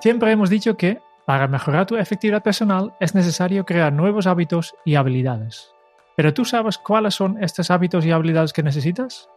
[0.00, 4.94] Siempre hemos dicho que para mejorar tu efectividad personal es necesario crear nuevos hábitos y
[4.94, 5.72] habilidades.
[6.16, 9.28] Pero ¿tú sabes cuáles son estos hábitos y habilidades que necesitas?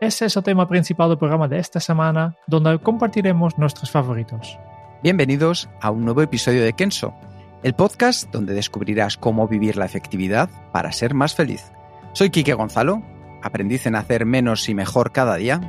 [0.00, 4.58] Ese es el tema principal del programa de esta semana, donde compartiremos nuestros favoritos.
[5.04, 7.14] Bienvenidos a un nuevo episodio de Kenso,
[7.62, 11.70] el podcast donde descubrirás cómo vivir la efectividad para ser más feliz.
[12.12, 13.02] Soy Quique Gonzalo,
[13.40, 15.60] aprendiz en hacer menos y mejor cada día.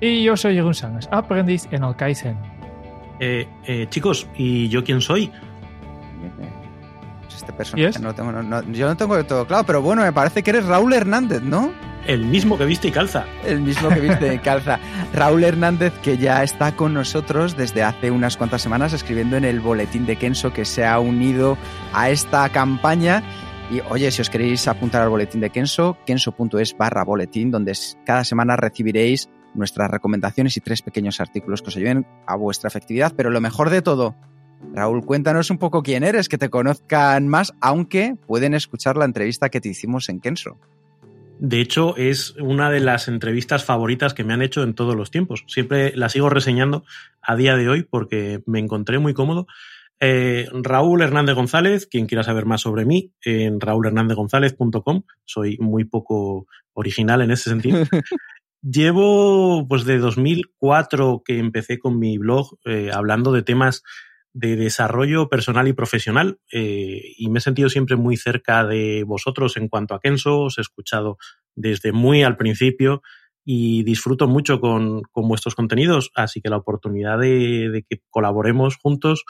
[0.00, 2.61] Y yo soy Jeroen Sánchez, aprendiz en el Kaizen.
[3.20, 5.30] Eh, eh, chicos, ¿y yo quién soy?
[7.34, 10.02] Este personaje no lo tengo, no, no, yo no tengo de todo claro, pero bueno,
[10.02, 11.72] me parece que eres Raúl Hernández, ¿no?
[12.06, 13.24] El mismo que viste y calza.
[13.44, 14.80] El mismo que viste y calza.
[15.14, 19.60] Raúl Hernández, que ya está con nosotros desde hace unas cuantas semanas escribiendo en el
[19.60, 21.56] boletín de Kenso, que se ha unido
[21.92, 23.22] a esta campaña.
[23.70, 27.72] Y oye, si os queréis apuntar al boletín de Kenso, kenso.es barra boletín, donde
[28.04, 33.12] cada semana recibiréis nuestras recomendaciones y tres pequeños artículos que os ayuden a vuestra efectividad.
[33.16, 34.14] Pero lo mejor de todo,
[34.72, 39.48] Raúl, cuéntanos un poco quién eres, que te conozcan más, aunque pueden escuchar la entrevista
[39.48, 40.58] que te hicimos en Kenso.
[41.38, 45.10] De hecho, es una de las entrevistas favoritas que me han hecho en todos los
[45.10, 45.44] tiempos.
[45.48, 46.84] Siempre la sigo reseñando
[47.20, 49.48] a día de hoy porque me encontré muy cómodo.
[49.98, 55.02] Eh, Raúl Hernández González, quien quiera saber más sobre mí, en raúlhernándezgonzález.com.
[55.24, 57.78] Soy muy poco original en ese sentido.
[58.62, 63.82] Llevo pues de 2004 que empecé con mi blog eh, hablando de temas
[64.32, 69.56] de desarrollo personal y profesional eh, y me he sentido siempre muy cerca de vosotros
[69.56, 71.18] en cuanto a Kenso, os he escuchado
[71.56, 73.02] desde muy al principio
[73.44, 79.24] y disfruto mucho con, con vuestros contenidos, así que la oportunidad de, que colaboremos juntos,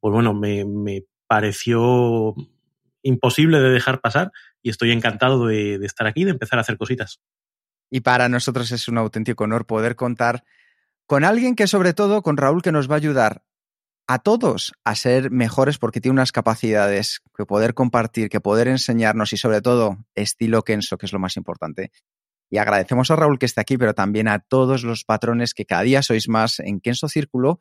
[0.00, 2.34] pues bueno, me, me, pareció
[3.02, 6.76] imposible de dejar pasar y estoy encantado de, de estar aquí, de empezar a hacer
[6.76, 7.20] cositas.
[7.90, 10.44] Y para nosotros es un auténtico honor poder contar
[11.06, 13.42] con alguien que sobre todo, con Raúl, que nos va a ayudar
[14.06, 19.32] a todos a ser mejores porque tiene unas capacidades que poder compartir, que poder enseñarnos
[19.32, 21.92] y sobre todo estilo Kenso, que es lo más importante.
[22.50, 25.82] Y agradecemos a Raúl que esté aquí, pero también a todos los patrones que cada
[25.82, 27.60] día sois más en Kenso Círculo.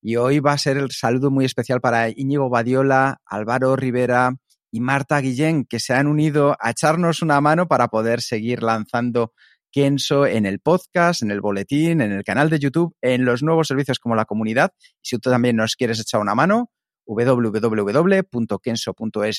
[0.00, 4.36] Y hoy va a ser el saludo muy especial para Íñigo Badiola, Álvaro Rivera
[4.70, 9.34] y Marta Guillén, que se han unido a echarnos una mano para poder seguir lanzando
[9.70, 13.68] Kenso en el podcast, en el boletín, en el canal de YouTube, en los nuevos
[13.68, 14.72] servicios como la comunidad.
[15.02, 16.70] Si tú también nos quieres echar una mano,
[17.06, 18.22] www.kenso.es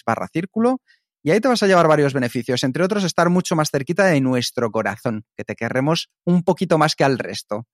[0.05, 0.81] barra círculo.
[1.23, 4.19] Y ahí te vas a llevar varios beneficios, entre otros estar mucho más cerquita de
[4.21, 7.67] nuestro corazón, que te querremos un poquito más que al resto.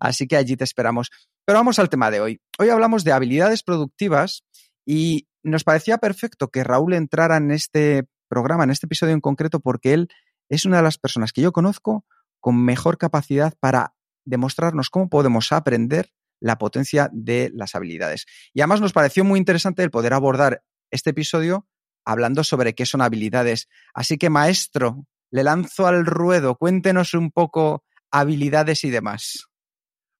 [0.00, 1.10] Así que allí te esperamos.
[1.44, 2.40] Pero vamos al tema de hoy.
[2.58, 4.44] Hoy hablamos de habilidades productivas
[4.86, 9.60] y nos parecía perfecto que Raúl entrara en este programa, en este episodio en concreto,
[9.60, 10.08] porque él
[10.48, 12.04] es una de las personas que yo conozco
[12.40, 18.26] con mejor capacidad para demostrarnos cómo podemos aprender la potencia de las habilidades.
[18.52, 21.66] Y además nos pareció muy interesante el poder abordar este episodio
[22.04, 23.68] hablando sobre qué son habilidades.
[23.94, 26.56] Así que, maestro, le lanzo al ruedo.
[26.56, 29.48] Cuéntenos un poco habilidades y demás.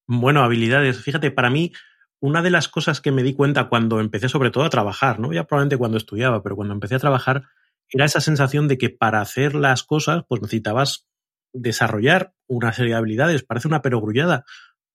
[0.07, 1.01] Bueno, habilidades.
[1.01, 1.73] Fíjate, para mí,
[2.21, 5.33] una de las cosas que me di cuenta cuando empecé sobre todo a trabajar, ¿no?
[5.33, 7.45] Ya probablemente cuando estudiaba, pero cuando empecé a trabajar,
[7.91, 11.07] era esa sensación de que para hacer las cosas, pues necesitabas
[11.53, 13.45] desarrollar una serie de habilidades.
[13.45, 14.45] Parece una perogrullada,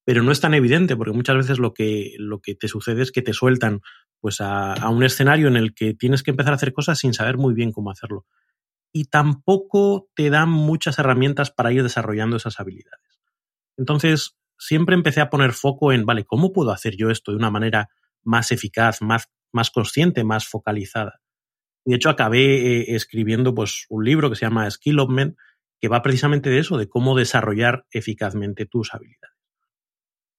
[0.05, 3.11] pero no es tan evidente, porque muchas veces lo que, lo que te sucede es
[3.11, 3.81] que te sueltan
[4.19, 7.13] pues a, a, un escenario en el que tienes que empezar a hacer cosas sin
[7.13, 8.25] saber muy bien cómo hacerlo.
[8.93, 13.19] Y tampoco te dan muchas herramientas para ir desarrollando esas habilidades.
[13.77, 17.49] Entonces, siempre empecé a poner foco en, vale, ¿cómo puedo hacer yo esto de una
[17.49, 17.89] manera
[18.23, 21.20] más eficaz, más, más consciente, más focalizada?
[21.85, 25.35] De hecho, acabé eh, escribiendo pues, un libro que se llama Skill of Men,
[25.79, 29.35] que va precisamente de eso, de cómo desarrollar eficazmente tus habilidades.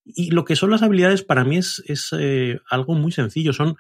[0.05, 3.53] Y lo que son las habilidades para mí es, es eh, algo muy sencillo.
[3.53, 3.77] Son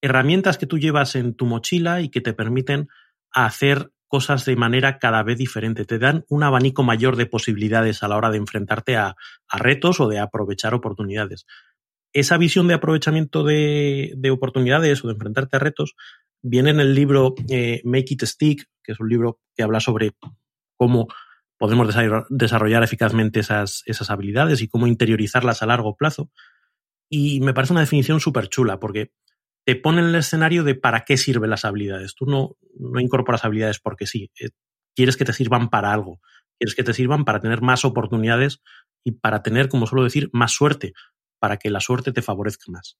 [0.00, 2.88] herramientas que tú llevas en tu mochila y que te permiten
[3.30, 5.84] hacer cosas de manera cada vez diferente.
[5.84, 9.16] Te dan un abanico mayor de posibilidades a la hora de enfrentarte a,
[9.48, 11.46] a retos o de aprovechar oportunidades.
[12.12, 15.94] Esa visión de aprovechamiento de, de oportunidades o de enfrentarte a retos
[16.42, 20.12] viene en el libro eh, Make It Stick, que es un libro que habla sobre
[20.76, 21.08] cómo
[21.56, 21.94] podemos
[22.28, 26.30] desarrollar eficazmente esas, esas habilidades y cómo interiorizarlas a largo plazo.
[27.08, 29.12] Y me parece una definición súper chula, porque
[29.64, 32.14] te pone en el escenario de para qué sirven las habilidades.
[32.16, 34.30] Tú no, no incorporas habilidades porque sí.
[34.40, 34.50] Eh,
[34.94, 36.20] quieres que te sirvan para algo.
[36.58, 38.60] Quieres que te sirvan para tener más oportunidades
[39.04, 40.94] y para tener, como suelo decir, más suerte,
[41.38, 42.98] para que la suerte te favorezca más.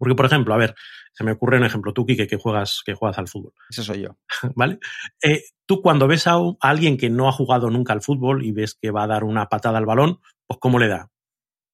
[0.00, 0.74] Porque, por ejemplo, a ver,
[1.12, 3.52] se me ocurre un ejemplo, tú, Kike, que juegas, que juegas al fútbol.
[3.68, 4.16] Ese soy yo.
[4.56, 4.78] ¿Vale?
[5.22, 8.78] Eh, tú cuando ves a, alguien que no ha jugado nunca al fútbol y ves
[8.80, 11.10] que va a dar una patada al balón, pues ¿cómo le da?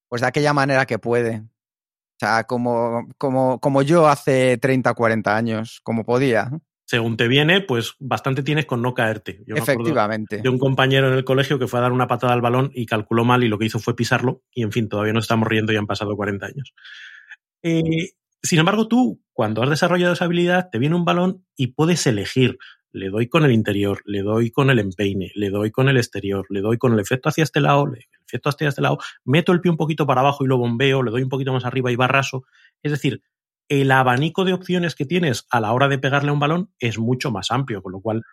[0.09, 1.37] Pues de aquella manera que puede.
[1.37, 6.51] O sea, como, como, como yo hace 30 o 40 años, como podía.
[6.85, 9.41] Según te viene, pues bastante tienes con no caerte.
[9.47, 10.41] Efectivamente.
[10.41, 12.85] De un compañero en el colegio que fue a dar una patada al balón y
[12.85, 14.41] calculó mal y lo que hizo fue pisarlo.
[14.51, 16.73] Y en fin, todavía no estamos riendo y han pasado 40 años.
[17.67, 18.11] Eh,
[18.41, 22.57] sin embargo, tú, cuando has desarrollado esa habilidad, te viene un balón y puedes elegir.
[22.93, 26.45] Le doy con el interior, le doy con el empeine, le doy con el exterior,
[26.49, 29.59] le doy con el efecto hacia este lado, el efecto hacia este lado, meto el
[29.59, 31.97] pie un poquito para abajo y lo bombeo, le doy un poquito más arriba y
[31.97, 32.45] barraso.
[32.81, 33.21] Es decir,
[33.67, 36.97] el abanico de opciones que tienes a la hora de pegarle a un balón es
[36.97, 38.23] mucho más amplio, con lo cual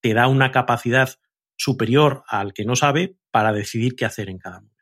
[0.00, 1.10] te da una capacidad
[1.56, 4.73] superior al que no sabe para decidir qué hacer en cada momento.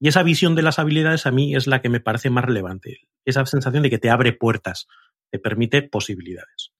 [0.00, 3.08] Y esa visión de las habilidades a mí es la que me parece más relevante.
[3.24, 4.86] Esa sensación de que te abre puertas,
[5.30, 6.72] te permite posibilidades.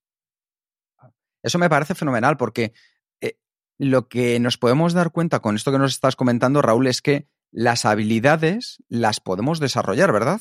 [1.42, 2.72] Eso me parece fenomenal porque
[3.20, 3.38] eh,
[3.78, 7.28] lo que nos podemos dar cuenta con esto que nos estás comentando, Raúl, es que
[7.50, 10.40] las habilidades las podemos desarrollar, ¿verdad?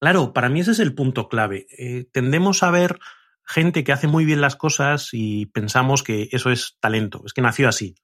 [0.00, 1.66] Claro, para mí ese es el punto clave.
[1.76, 2.98] Eh, tendemos a ver
[3.44, 7.42] gente que hace muy bien las cosas y pensamos que eso es talento, es que
[7.42, 7.96] nació así.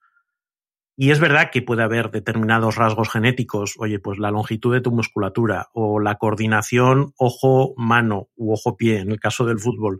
[0.96, 4.92] Y es verdad que puede haber determinados rasgos genéticos, oye, pues la longitud de tu
[4.92, 9.98] musculatura o la coordinación ojo-mano u ojo-pie, en el caso del fútbol,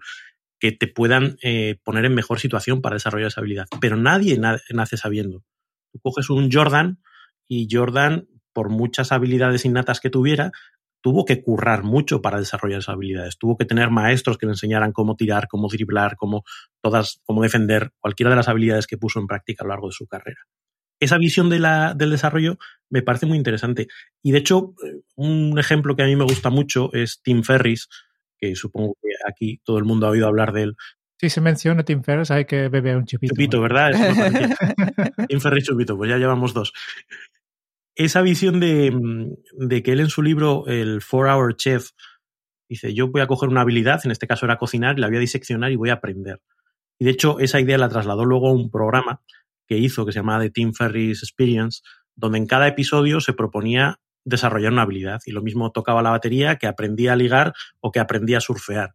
[0.61, 3.67] que te puedan eh, poner en mejor situación para desarrollar esa habilidad.
[3.81, 5.43] Pero nadie nace sabiendo.
[5.93, 7.01] Tú coges un Jordan
[7.49, 10.53] y Jordan, por muchas habilidades innatas que tuviera,
[11.03, 13.37] tuvo que currar mucho para desarrollar esas habilidades.
[13.37, 16.45] Tuvo que tener maestros que le enseñaran cómo tirar, cómo driblar, cómo,
[16.81, 19.93] todas, cómo defender, cualquiera de las habilidades que puso en práctica a lo largo de
[19.93, 20.39] su carrera
[21.01, 22.59] esa visión de la, del desarrollo
[22.91, 23.89] me parece muy interesante.
[24.23, 24.75] Y de hecho,
[25.17, 27.89] un ejemplo que a mí me gusta mucho es Tim Ferris,
[28.39, 30.77] que supongo que aquí todo el mundo ha oído hablar de él.
[31.19, 33.35] Si se menciona Tim Ferris, hay que beber un chupito.
[33.35, 33.93] Chupito, ¿verdad?
[35.29, 36.73] Tim Ferris chupito, pues ya llevamos dos.
[37.97, 38.93] Esa visión de,
[39.59, 41.91] de que él en su libro, el Four Hour Chef,
[42.69, 45.17] dice, yo voy a coger una habilidad, en este caso era cocinar, y la voy
[45.17, 46.41] a diseccionar y voy a aprender.
[46.99, 49.21] Y de hecho, esa idea la trasladó luego a un programa
[49.67, 51.83] que hizo, que se llamaba The Tim Ferris Experience,
[52.15, 55.21] donde en cada episodio se proponía desarrollar una habilidad.
[55.27, 58.95] Y lo mismo tocaba la batería, que aprendía a ligar o que aprendía a surfear.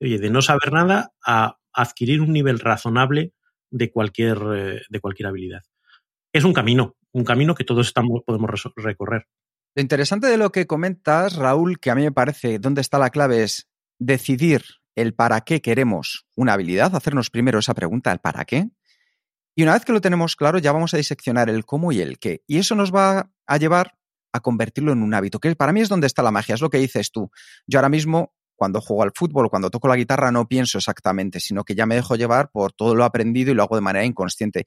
[0.00, 3.32] Oye, de no saber nada a adquirir un nivel razonable
[3.70, 5.62] de cualquier, eh, de cualquier habilidad.
[6.32, 9.26] Es un camino, un camino que todos estamos, podemos recorrer.
[9.74, 13.10] Lo interesante de lo que comentas, Raúl, que a mí me parece dónde está la
[13.10, 13.68] clave es
[13.98, 14.62] decidir
[14.96, 18.70] el para qué queremos una habilidad, hacernos primero esa pregunta, el para qué,
[19.60, 22.18] y una vez que lo tenemos claro, ya vamos a diseccionar el cómo y el
[22.18, 22.42] qué.
[22.46, 23.98] Y eso nos va a llevar
[24.32, 26.70] a convertirlo en un hábito, que para mí es donde está la magia, es lo
[26.70, 27.30] que dices tú.
[27.66, 31.40] Yo ahora mismo, cuando juego al fútbol o cuando toco la guitarra, no pienso exactamente,
[31.40, 34.06] sino que ya me dejo llevar por todo lo aprendido y lo hago de manera
[34.06, 34.66] inconsciente.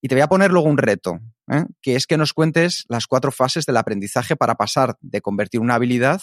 [0.00, 1.18] Y te voy a poner luego un reto,
[1.52, 1.66] ¿eh?
[1.82, 5.74] que es que nos cuentes las cuatro fases del aprendizaje para pasar de convertir una
[5.74, 6.22] habilidad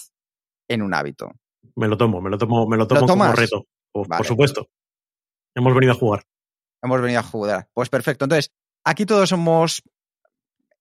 [0.68, 1.34] en un hábito.
[1.76, 3.68] Me lo tomo, me lo tomo, me lo tomo como reto.
[3.92, 4.72] por supuesto.
[5.54, 6.24] Hemos venido a jugar.
[6.82, 7.68] Hemos venido a jugar.
[7.74, 8.26] Pues perfecto.
[8.26, 8.52] Entonces,
[8.84, 9.84] aquí todos hemos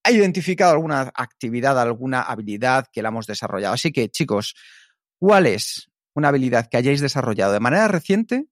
[0.08, 3.74] identificado alguna actividad, alguna habilidad que la hemos desarrollado.
[3.74, 4.54] Así que, chicos,
[5.18, 8.46] ¿cuál es una habilidad que hayáis desarrollado de manera reciente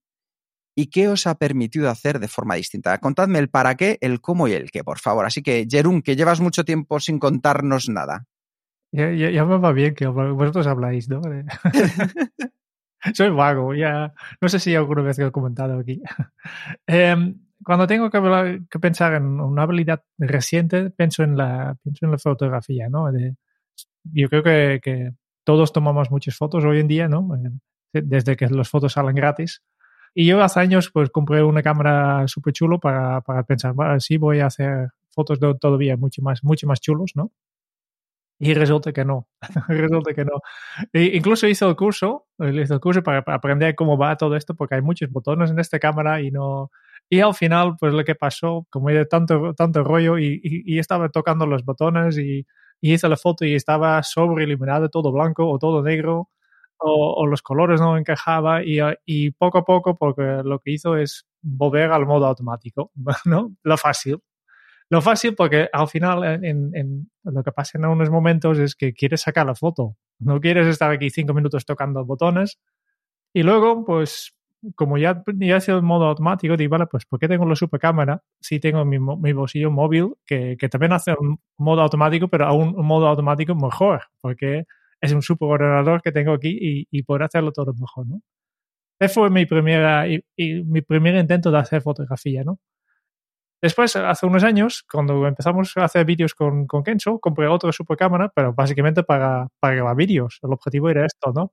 [0.77, 2.99] y qué os ha permitido hacer de forma distinta?
[2.99, 5.27] Contadme el para qué, el cómo y el qué, por favor.
[5.27, 8.27] Así que, Jerún, que llevas mucho tiempo sin contarnos nada.
[8.91, 11.21] Ya, ya, me va bien que vosotros habláis, ¿no?
[13.15, 14.15] Soy vago, ya.
[14.41, 16.03] No sé si alguna vez lo he comentado aquí.
[16.87, 22.13] Em, cuando tengo que, que, pensar en una habilidad reciente, pienso en la, pienso en
[22.13, 23.11] la fotografía, ¿no?
[24.05, 25.13] yo creo que, que,
[25.45, 27.37] todos tomamos muchas fotos hoy en día, ¿no?
[27.37, 27.51] Eh,
[28.03, 29.63] desde que las fotos salen gratis.
[30.15, 34.17] Y yo hace años pues compré una cámara súper chulo para, para pensar, bueno, sí
[34.17, 37.31] voy a hacer fotos de, todavía mucho más, mucho más chulos, ¿no?
[38.39, 39.29] Y resulta que no,
[39.69, 40.41] resulta que no.
[40.93, 44.77] E incluso hice el curso, hice el curso para, aprender cómo va todo esto, porque
[44.77, 46.71] hay muchos botones en esta cámara y no...
[47.11, 51.11] Y al final, pues lo que pasó, como hay tanto, tanto rollo y, y, estaba
[51.11, 52.47] tocando los botones y,
[52.81, 56.31] y, hice la foto y estaba sobre iluminado, todo blanco o todo negro.
[56.79, 61.27] o, los colores no encajaba y, y, poco a poco porque lo que hizo es
[61.43, 62.91] volver al modo automático,
[63.27, 63.53] ¿no?
[63.63, 64.21] Lo fácil.
[64.91, 66.41] Lo fácil porque al final
[67.25, 70.91] lo que pasa en unos momentos es que quieres sacar la foto, no quieres estar
[70.91, 72.59] aquí cinco minutos tocando botones
[73.33, 74.35] y luego pues
[74.77, 77.79] como ya, ya sido el modo automático, digo, vale, pues ¿por qué tengo la super
[77.81, 78.99] cámara si tengo mi,
[79.33, 84.03] bolsillo móvil que, que, también hace un modo automático, pero aún un modo automático mejor?
[84.21, 84.65] Porque
[85.01, 88.21] es un super ordenador que tengo aquí y, y poder hacerlo todo mejor, ¿no?
[88.99, 92.59] Ese fue mi, primera, mi primer intento de hacer fotografía, ¿no?
[93.65, 97.97] Después, hace unos años, cuando empezamos a hacer vídeos con, con Kenzo, compré otra super
[97.97, 100.39] cámara, pero básicamente para, para grabar vídeos.
[100.43, 101.51] El objetivo era esto, ¿no?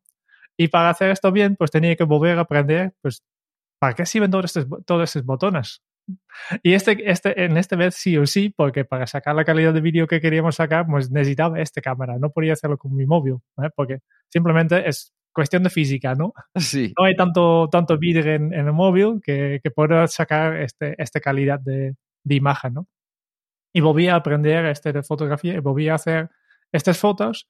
[0.58, 3.24] Y para hacer esto bien, pues tenía que volver a aprender, pues,
[3.80, 5.84] ¿para qué sirven todos estos, todos estos botones?
[6.64, 9.80] Y este, este, en este vez sí o sí, porque para sacar la calidad de
[9.80, 13.70] vídeo que queríamos sacar, pues necesitaba esta cámara, no podía hacerlo con mi móvil, ¿eh?
[13.74, 16.34] porque simplemente es cuestión de física, ¿no?
[16.56, 16.94] Sí.
[16.98, 21.20] No hay tanto, tanto vídeo en, en, el móvil que, que pueda sacar este, esta
[21.20, 22.88] calidad de, de, imagen, ¿no?
[23.74, 26.30] Y volví a aprender este de fotografía y volví a hacer
[26.72, 27.50] estas fotos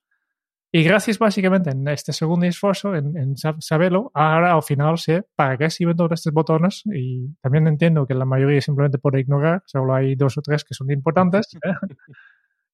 [0.74, 5.58] y gracias básicamente en este segundo esfuerzo, en, en saberlo, ahora al final sé para
[5.58, 9.94] qué sirven todos estos botones y también entiendo que la mayoría simplemente por ignorar, solo
[9.94, 11.50] hay dos o tres que son importantes.
[11.56, 11.74] ¿eh?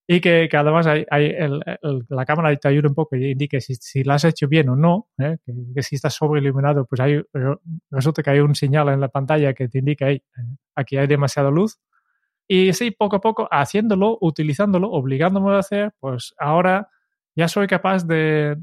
[0.10, 3.32] y que, que, además hay, hay el, el, la cámara te ayuda un poco y
[3.32, 5.38] indique si, si la has hecho bien o no, ¿eh?
[5.46, 7.22] que, que, si estás sobreiluminado, pues hay,
[7.92, 10.24] resulta que hay un señal en la pantalla que te indica, hey,
[10.76, 11.78] aquí hay demasiada luz.
[12.48, 16.90] Y sí, poco a poco, haciéndolo, utilizándolo, obligándome a hacer, pues ahora
[17.36, 18.56] ya soy capaz de,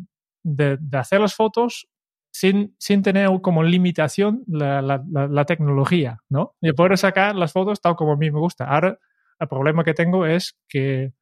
[0.43, 1.89] de, de hacer las fotos
[2.33, 6.57] sin, sin, tener como limitación la, la, la, tecnología, ¿no?
[6.63, 8.65] Y poder sacar las fotos tal como a mí me gusta.
[8.65, 8.99] Ahora,
[9.39, 11.13] el problema que tengo es que,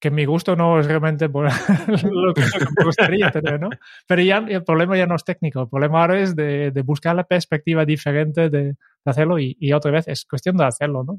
[0.00, 1.44] que mi gusto no es realmente por
[2.10, 3.68] lo, que, me gustaría tener, ¿no?
[4.06, 7.14] Pero ya el problema ya no es técnico, el problema ahora es de, de buscar
[7.14, 11.18] la perspectiva diferente de, de hacerlo y, y, otra vez es cuestión de hacerlo, ¿no?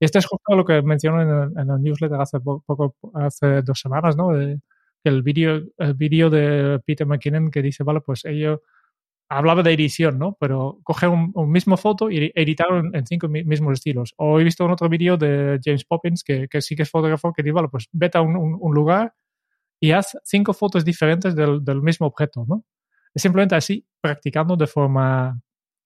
[0.00, 3.78] Esto es justo lo que menciono en el, en el newsletter hace poco, hace dos
[3.78, 4.32] semanas, ¿no?
[4.32, 4.58] De,
[5.04, 8.60] el vídeo el vídeo de Peter McKinnon que dice, vale, pues ellos
[9.36, 10.36] hablaba de edición, ¿no?
[10.38, 14.14] Pero coge un, un mismo foto y editarlo en, en, cinco mismos estilos.
[14.18, 17.32] O he visto en otro vídeo de James Poppins, que, que, sí que es fotógrafo,
[17.32, 19.14] que dice, vale, pues vete a un, un, un, lugar
[19.80, 22.64] y haz cinco fotos diferentes del, del, mismo objeto, ¿no?
[23.14, 25.40] Es simplemente así, practicando de forma,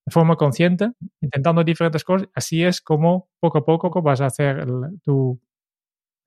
[0.05, 2.27] de forma consciente, intentando diferentes cosas.
[2.33, 5.39] Así es como poco a poco vas a hacer el, tu...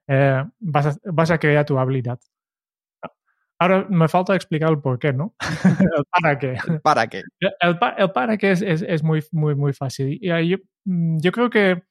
[0.09, 2.19] Eh, vas, a, vas a crear tu habilidad.
[3.61, 5.35] Ahora me falta explicar el por qué, ¿no?
[5.99, 6.57] el para qué.
[6.67, 7.23] El para qué.
[7.39, 10.19] El, el para qué es, es, es, muy, muy, muy fácil.
[10.21, 11.83] Y yo, mm, yo creo que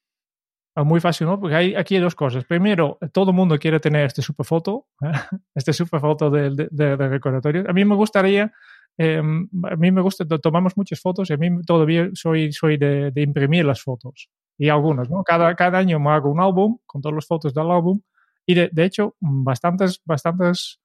[0.83, 1.39] muy fácil, ¿no?
[1.39, 2.45] Porque hay aquí hay dos cosas.
[2.45, 5.11] Primero, todo el mundo quiere tener este super foto, ¿eh?
[5.55, 7.65] este super foto de, de, de, de, recordatorio.
[7.67, 8.51] A mí me gustaría,
[8.97, 13.11] eh, a mí me gusta, tomamos muchas fotos y a mí todavía soy, soy de,
[13.11, 14.29] de imprimir las fotos.
[14.57, 15.23] Y algunas, ¿no?
[15.23, 18.01] Cada, cada año me hago un álbum con todas las fotos del álbum
[18.45, 20.79] y de, de hecho, bastantes, bastantes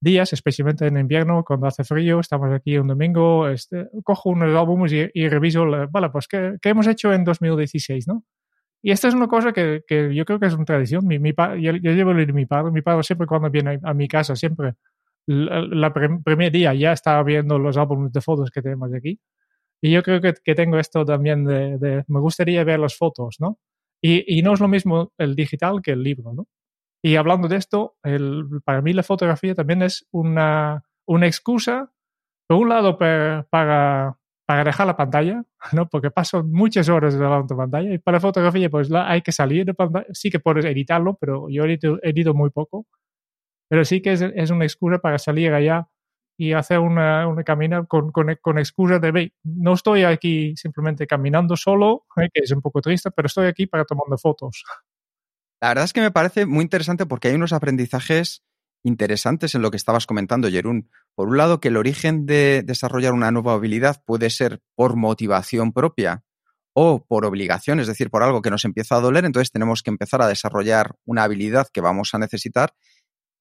[0.00, 4.92] días, especialmente en invierno, cuando hace frío, estamos aquí un domingo, este, cojo unos álbumes
[4.92, 8.24] y, y reviso, vale, pues ¿qué, ¿qué, hemos hecho en 2016, ¿no?
[8.82, 11.06] Y esta es una cosa que, que yo creo que es una tradición.
[11.06, 13.94] Mi, mi yo, yo, llevo de mi padre, mi padre siempre cuando viene a, a
[13.94, 14.74] mi casa, siempre,
[15.26, 15.92] el
[16.24, 19.20] primer día ya estaba viendo los álbumes de fotos que tenemos aquí.
[19.80, 23.36] Y yo creo que, que tengo esto también de, de, me gustaría ver las fotos,
[23.40, 23.58] ¿no?
[24.00, 26.46] Y, y no es lo mismo el digital que el libro, ¿no?
[27.02, 31.92] Y hablando de esto, el, para mí la fotografía también es una, una excusa,
[32.48, 35.88] por un lado, per, para, para dejar la pantalla, ¿no?
[35.88, 39.22] porque paso muchas horas delante de la pantalla, y para la fotografía, pues la, hay
[39.22, 40.06] que salir de pantalla.
[40.12, 42.86] Sí que puedes editarlo, pero yo edito, edito muy poco.
[43.68, 45.88] Pero sí que es, es, una excusa para salir allá
[46.38, 51.56] y hacer una, una camina con, con, con excusa de, no estoy aquí simplemente caminando
[51.56, 52.28] solo, ¿eh?
[52.32, 54.64] que es un poco triste, pero estoy aquí para tomando fotos.
[55.60, 58.44] La verdad es que me parece muy interesante porque hay unos aprendizajes
[58.84, 60.90] interesantes en lo que estabas comentando, Jerún.
[61.14, 65.72] Por un lado, que el origen de desarrollar una nueva habilidad puede ser por motivación
[65.72, 66.24] propia
[66.74, 69.90] o por obligación, es decir, por algo que nos empieza a doler, entonces tenemos que
[69.90, 72.72] empezar a desarrollar una habilidad que vamos a necesitar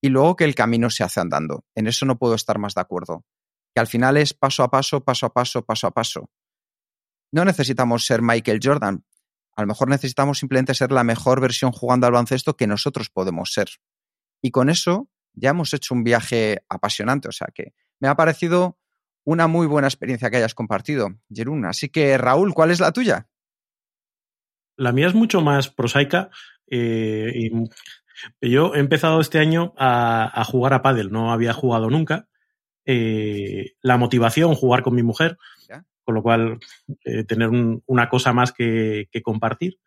[0.02, 1.64] y luego que el camino se hace andando.
[1.76, 3.26] En eso no puedo estar más de acuerdo.
[3.76, 6.30] Que al final es paso a paso, paso a paso, paso a paso.
[7.32, 9.04] No necesitamos ser Michael Jordan,
[9.58, 13.52] a lo mejor necesitamos simplemente ser la mejor versión jugando al baloncesto que nosotros podemos
[13.52, 13.68] ser.
[14.42, 17.28] Y con eso ya hemos hecho un viaje apasionante.
[17.28, 18.78] O sea que me ha parecido
[19.26, 21.66] una muy buena experiencia que hayas compartido, Jerún.
[21.66, 23.28] Así que, Raúl, ¿cuál es la tuya?
[24.78, 26.30] La mía es mucho más prosaica.
[26.70, 27.50] Eh,
[28.42, 31.12] yo he empezado este año a, a, jugar a pádel.
[31.12, 32.28] No había jugado nunca.
[32.86, 35.38] eh, la motivación, jugar con mi mujer,
[36.08, 36.58] con lo cual
[37.04, 37.50] eh, tener
[37.86, 39.78] una cosa más que, compartir.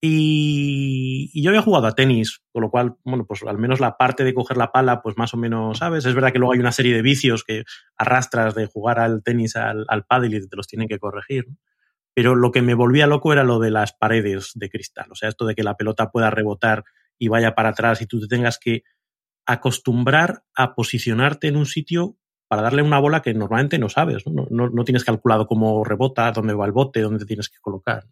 [0.00, 4.24] Y, yo había jugado a tenis, con lo cual, bueno, pues al menos la parte
[4.24, 6.06] de coger la pala, pues más o menos, ¿sabes?
[6.06, 7.62] Es verdad que luego hay una serie de vicios que
[7.96, 11.46] arrastras de jugar al tenis al, al pádel y te los tienen que corregir.
[12.14, 15.06] Pero lo que me volvía loco era lo de las paredes de cristal.
[15.12, 16.82] O sea, esto de que la pelota pueda rebotar
[17.16, 18.82] y vaya para atrás y tú te tengas que
[19.46, 22.16] acostumbrar a posicionarte en un sitio
[22.54, 24.46] para darle una bola que normalmente no sabes, ¿no?
[24.48, 28.04] No, tienes calculado cómo rebota, dónde va el bote, dónde te tienes que colocar.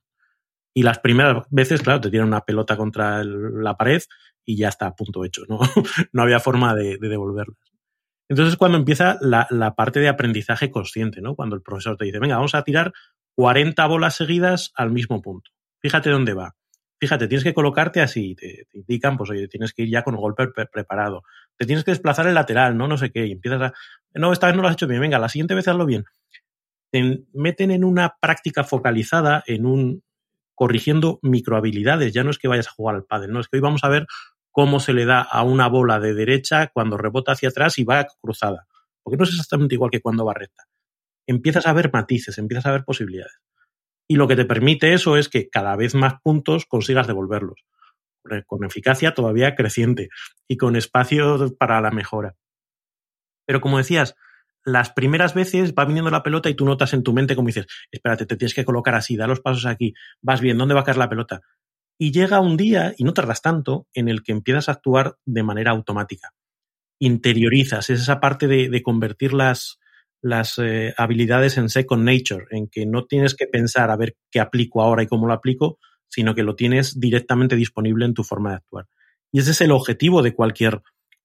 [0.75, 4.02] Y las primeras veces, claro, te tiran una pelota contra la pared
[4.44, 5.61] y ya está punto hecho, ¿no?
[6.12, 7.56] no había forma de, devolverlas.
[8.28, 11.37] Entonces cuando empieza la, parte de aprendizaje consciente, ¿no?
[11.37, 12.92] Cuando el profesor te dice, venga, vamos a tirar
[13.37, 15.52] 40 bolas seguidas al mismo punto.
[15.80, 16.56] Fíjate dónde va
[17.02, 20.46] fíjate, tienes que colocarte así, te, indican, pues oye, tienes que ir ya con golpe
[20.46, 21.25] preparado,
[21.62, 23.73] te tienes que desplazar el lateral, no, no sé qué, y empiezas a,
[24.14, 26.04] no, esta vez no lo has hecho bien, venga, la siguiente vez hazlo bien.
[26.90, 30.02] Te meten en una práctica focalizada, en un,
[30.57, 33.61] corrigiendo microhabilidades, ya no es que vayas a jugar al pádel, no, es que hoy
[33.61, 34.07] vamos a ver
[34.50, 38.07] cómo se le da a una bola de derecha cuando rebota hacia atrás y va
[38.21, 38.66] cruzada,
[39.04, 40.64] porque no es exactamente igual que cuando va recta.
[41.28, 43.40] Empiezas a ver matices, empiezas a ver posibilidades
[44.12, 47.64] y lo que te permite eso es que cada vez más puntos consigas devolverlos,
[48.47, 50.09] con eficacia todavía creciente
[50.49, 52.35] y con espacio para la mejora.
[53.47, 54.14] Pero como decías,
[54.64, 57.67] las primeras veces va viniendo la pelota y tú notas en tu mente como dices,
[57.91, 60.85] espérate, te tienes que colocar así, da los pasos aquí, vas bien, ¿dónde va a
[60.85, 61.41] caer la pelota?
[61.99, 65.43] Y llega un día, y no tardas tanto, en el que empiezas a actuar de
[65.43, 66.31] manera automática.
[66.99, 69.79] Interiorizas, es esa parte de, convertir las,
[70.21, 74.41] las eh, habilidades en second nature, en que no tienes que pensar a ver qué
[74.41, 75.79] aplico ahora y cómo lo aplico,
[76.12, 78.87] sino que lo tienes directamente disponible en tu forma de actuar.
[79.33, 80.83] Y ese es el objetivo de cualquier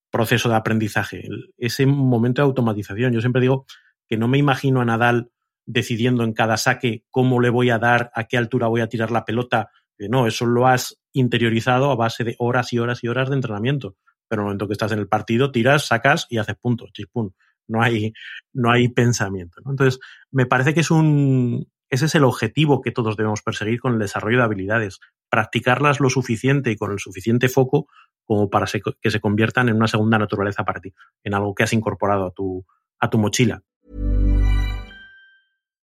[0.10, 1.28] proceso de aprendizaje,
[1.58, 3.12] ese momento de automatización.
[3.12, 3.66] Yo siempre digo
[4.08, 5.30] que no me imagino a Nadal
[5.66, 9.12] decidiendo en cada saque cómo le voy a dar, a qué altura voy a tirar
[9.12, 9.72] la pelota.
[10.00, 13.98] No, eso lo has interiorizado a base de horas y horas y horas de entrenamiento.
[14.30, 17.34] Pero en el momento que estás en el partido, tiras, sacas y haces puntos, chispun
[17.68, 18.14] no hay,
[18.54, 19.62] no hay pensamiento.
[19.66, 20.00] Entonces,
[20.32, 24.00] me parece que es un, ese es el objetivo que todos debemos perseguir con el
[24.00, 27.88] desarrollo de habilidades, practicarlas lo suficiente y con el suficiente foco
[28.26, 28.68] como para
[29.02, 32.32] que se conviertan en una segunda naturaleza para ti, en algo que has incorporado a
[32.32, 32.66] tu,
[33.00, 33.64] a tu mochila.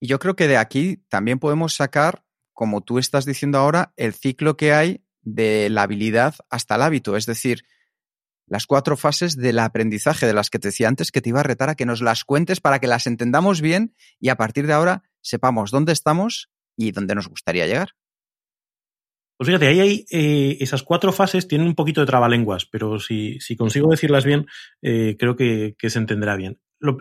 [0.00, 4.14] Y yo creo que de aquí también podemos sacar, como tú estás diciendo ahora, el
[4.14, 7.64] ciclo que hay de la habilidad hasta el hábito, es decir,
[8.46, 11.44] las cuatro fases del aprendizaje de las que te decía antes, que te iba a
[11.44, 14.74] retar a que nos las cuentes para que las entendamos bien y a partir de
[14.74, 17.90] ahora sepamos dónde estamos y dónde nos gustaría llegar.
[19.36, 23.40] Pues fíjate, ahí hay eh, esas cuatro fases, tienen un poquito de trabalenguas, pero si,
[23.40, 24.46] si consigo decirlas bien,
[24.80, 26.60] eh, creo que, se entenderá bien.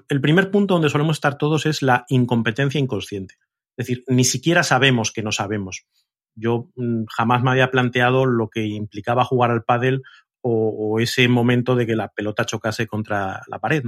[0.09, 3.35] El primer punto donde solemos estar todos es la incompetencia inconsciente.
[3.77, 5.85] Es decir, ni siquiera sabemos que no sabemos
[6.35, 10.03] yo mm, jamás me había planteado lo que implicaba jugar al pádel
[10.45, 13.83] o, ese momento de que la pelota chocase contra la pared.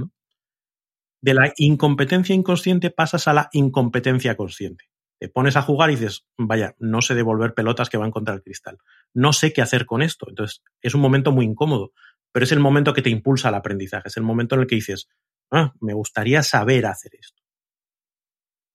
[1.20, 4.86] De la incompetencia inconsciente pasas a la incompetencia consciente.
[5.20, 8.42] Te pones a jugar y dices, vaya, no sé devolver pelotas que van contra el
[8.42, 8.78] cristal.
[9.12, 10.26] No sé qué hacer con esto.
[10.30, 11.92] Entonces, es un momento muy incómodo,
[12.32, 14.08] pero es el momento que te impulsa al aprendizaje.
[14.08, 15.10] Es el momento en el que dices,
[15.52, 17.36] ah, me gustaría saber hacer esto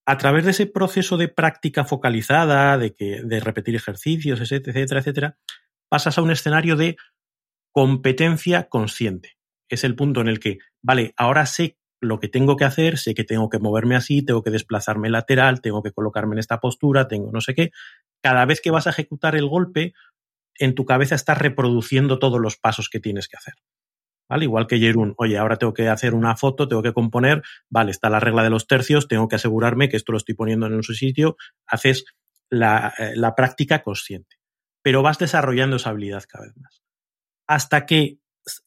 [0.06, 5.38] a través de ese proceso de práctica focalizada, de, que, de repetir ejercicios, etcétera, etcétera,
[5.90, 6.98] pasas a un escenario de
[7.72, 9.38] competencia consciente.
[9.70, 13.14] Es el punto en el que, vale, ahora sé lo que tengo que hacer, sé
[13.14, 17.08] que tengo que moverme así, tengo que desplazarme lateral, tengo que colocarme en esta postura,
[17.08, 17.72] tengo no sé qué.
[18.22, 19.94] Cada vez que vas a ejecutar el golpe,
[20.56, 23.54] en tu cabeza estás reproduciendo todos los pasos que tienes que hacer.
[24.40, 28.10] Igual que Jerún, oye, ahora tengo que hacer una foto, tengo que componer, vale, está
[28.10, 30.94] la regla de los tercios, tengo que asegurarme que esto lo estoy poniendo en su
[30.94, 32.06] sitio, haces
[32.50, 34.38] la, eh, la práctica consciente.
[34.82, 36.82] Pero vas desarrollando esa habilidad cada vez más.
[37.48, 38.20] Hasta que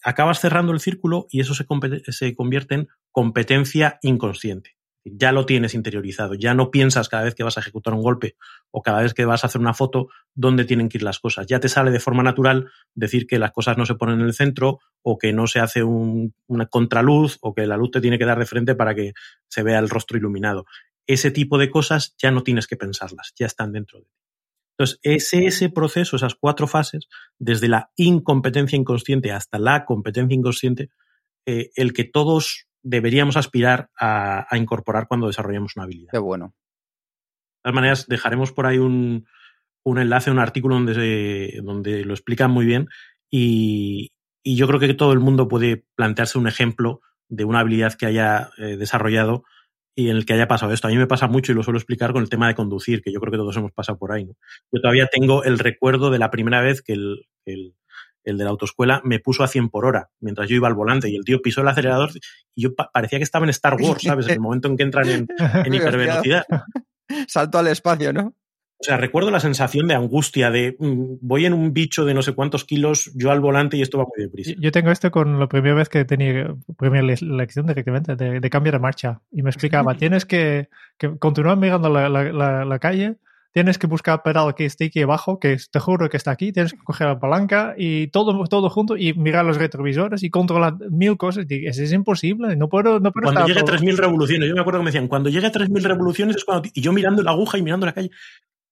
[0.03, 1.66] acabas cerrando el círculo y eso se,
[2.12, 4.74] se convierte en competencia inconsciente
[5.05, 8.37] ya lo tienes interiorizado, ya no piensas cada vez que vas a ejecutar un golpe
[8.71, 11.47] o cada vez que vas a hacer una foto dónde tienen que ir las cosas.
[11.47, 14.33] Ya te sale de forma natural decir que las cosas no se ponen en el
[14.33, 18.25] centro o que no se hace una contraluz o que la luz te tiene que
[18.25, 19.12] dar de frente para que
[19.49, 20.64] se vea el rostro iluminado.
[21.07, 24.11] Ese tipo de cosas ya no tienes que pensarlas, ya están dentro de ti.
[24.77, 30.90] Entonces, ese, ese proceso, esas cuatro fases, desde la incompetencia inconsciente hasta la competencia inconsciente,
[31.47, 36.12] eh, el que todos deberíamos aspirar a, incorporar cuando desarrollemos una habilidad.
[36.12, 36.55] Qué bueno.
[37.57, 39.27] De todas maneras, dejaremos por ahí un,
[39.83, 42.88] un enlace, un artículo donde, donde lo explican muy bien
[43.31, 47.94] y, y, yo creo que todo el mundo puede plantearse un ejemplo de una habilidad
[47.94, 49.44] que haya eh, desarrollado
[49.97, 50.88] y en el que haya pasado esto.
[50.88, 53.12] A mí me pasa mucho y lo suelo explicar con el tema de conducir, que
[53.12, 54.27] yo creo que todos hemos pasado por ahí.
[54.27, 54.35] ¿no?
[54.73, 57.75] Yo todavía tengo el recuerdo de la primera vez que el, el
[58.25, 61.09] el de la autoescuela, me puso a 100 por hora mientras yo iba al volante
[61.09, 62.11] y el tío pisó el acelerador
[62.55, 64.27] y yo parecía que estaba en Star Wars, ¿sabes?
[64.27, 65.27] En el momento en que entran en,
[65.67, 66.45] en hipervelocidad.
[67.29, 68.35] Salto al espacio, ¿no?
[68.81, 72.23] O sea, recuerdo la sensación de angustia, de mm, voy en un bicho de no
[72.23, 74.53] sé cuántos kilos, yo al volante y esto va muy deprisa.
[74.59, 78.75] Yo tengo esto con la primera vez que tenía, primera lección directamente, de, de cambiar
[78.75, 79.23] de marcha.
[79.31, 83.17] Y me explicaba, tienes que, que continuar mirando la, la, la calle
[83.55, 86.53] tienes que buscar el pedal que esté aquí abajo, que te juro que está aquí,
[86.53, 90.75] tienes que coger la palanca y todo, todo junto y mirar los retrovisores y controlar
[90.90, 91.47] mil cosas.
[91.49, 94.61] Y eso es imposible, no puedo, no puedo Cuando llegue a 3.000 revoluciones, yo me
[94.61, 96.69] acuerdo que me decían, cuando llegue a 3.000 revoluciones es cuando...
[96.75, 98.11] Y yo mirando la aguja y mirando la calle.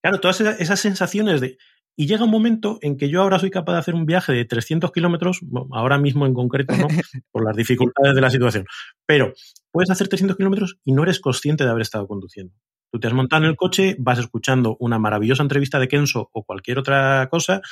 [0.02, 1.58] Claro, todas esas, sensaciones de...
[1.94, 4.44] Y llega un momento en que yo ahora soy capaz de hacer un viaje de
[4.44, 6.88] 300 kilómetros, ahora mismo en concreto no,
[7.30, 8.64] por las dificultades de la situación,
[9.06, 9.34] pero
[9.70, 12.54] puedes hacer 300 kilómetros y no eres consciente de haber estado conduciendo.
[12.92, 16.44] Tú te has montado en el coche, vas escuchando una maravillosa entrevista de Kenso o
[16.44, 17.62] cualquier otra cosa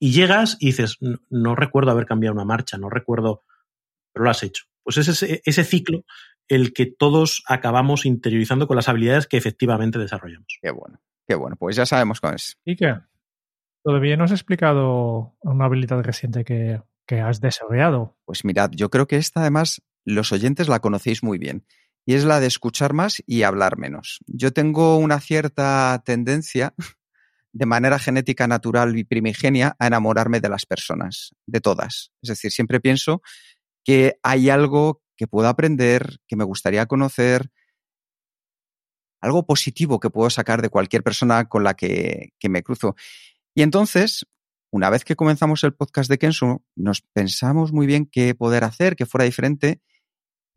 [0.00, 0.98] y llegas y dices,
[1.30, 3.44] no, recuerdo haber cambiado una marcha, no recuerdo,
[4.12, 4.64] pero lo has hecho.
[4.82, 6.04] Pues es ese, ese ciclo
[6.48, 10.58] el que todos acabamos interiorizando con las habilidades que efectivamente desarrollamos.
[10.60, 12.58] Qué bueno, qué bueno, pues ya sabemos cómo es.
[12.64, 12.96] ¿Y qué?
[13.84, 18.16] Todavía no has explicado una habilidad reciente que, que has desarrollado.
[18.24, 21.64] Pues mirad, yo creo que esta además los oyentes la conocéis muy bien
[22.08, 24.20] y es la de escuchar más y hablar menos.
[24.26, 26.72] Yo tengo una cierta tendencia,
[27.52, 32.10] de manera genética natural y primigenia, a enamorarme de las personas, de todas.
[32.22, 33.20] Es decir, siempre pienso
[33.84, 37.50] que hay algo que puedo aprender, que me gustaría conocer,
[39.20, 42.96] algo positivo que puedo sacar de cualquier persona con la que, que me cruzo.
[43.54, 44.24] Y entonces,
[44.70, 48.96] una vez que comenzamos el podcast de Kenzo, nos pensamos muy bien qué poder hacer,
[48.96, 49.82] que fuera diferente,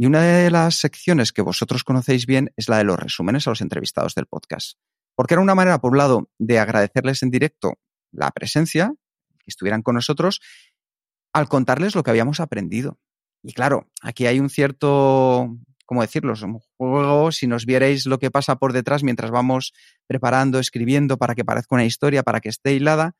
[0.01, 3.51] y una de las secciones que vosotros conocéis bien es la de los resúmenes a
[3.51, 4.79] los entrevistados del podcast.
[5.13, 7.75] Porque era una manera, por un lado, de agradecerles en directo
[8.11, 8.95] la presencia,
[9.37, 10.41] que estuvieran con nosotros,
[11.33, 12.97] al contarles lo que habíamos aprendido.
[13.43, 16.33] Y claro, aquí hay un cierto, ¿cómo decirlo?
[16.41, 19.71] Un juego, si nos vierais lo que pasa por detrás mientras vamos
[20.07, 23.15] preparando, escribiendo para que parezca una historia, para que esté hilada.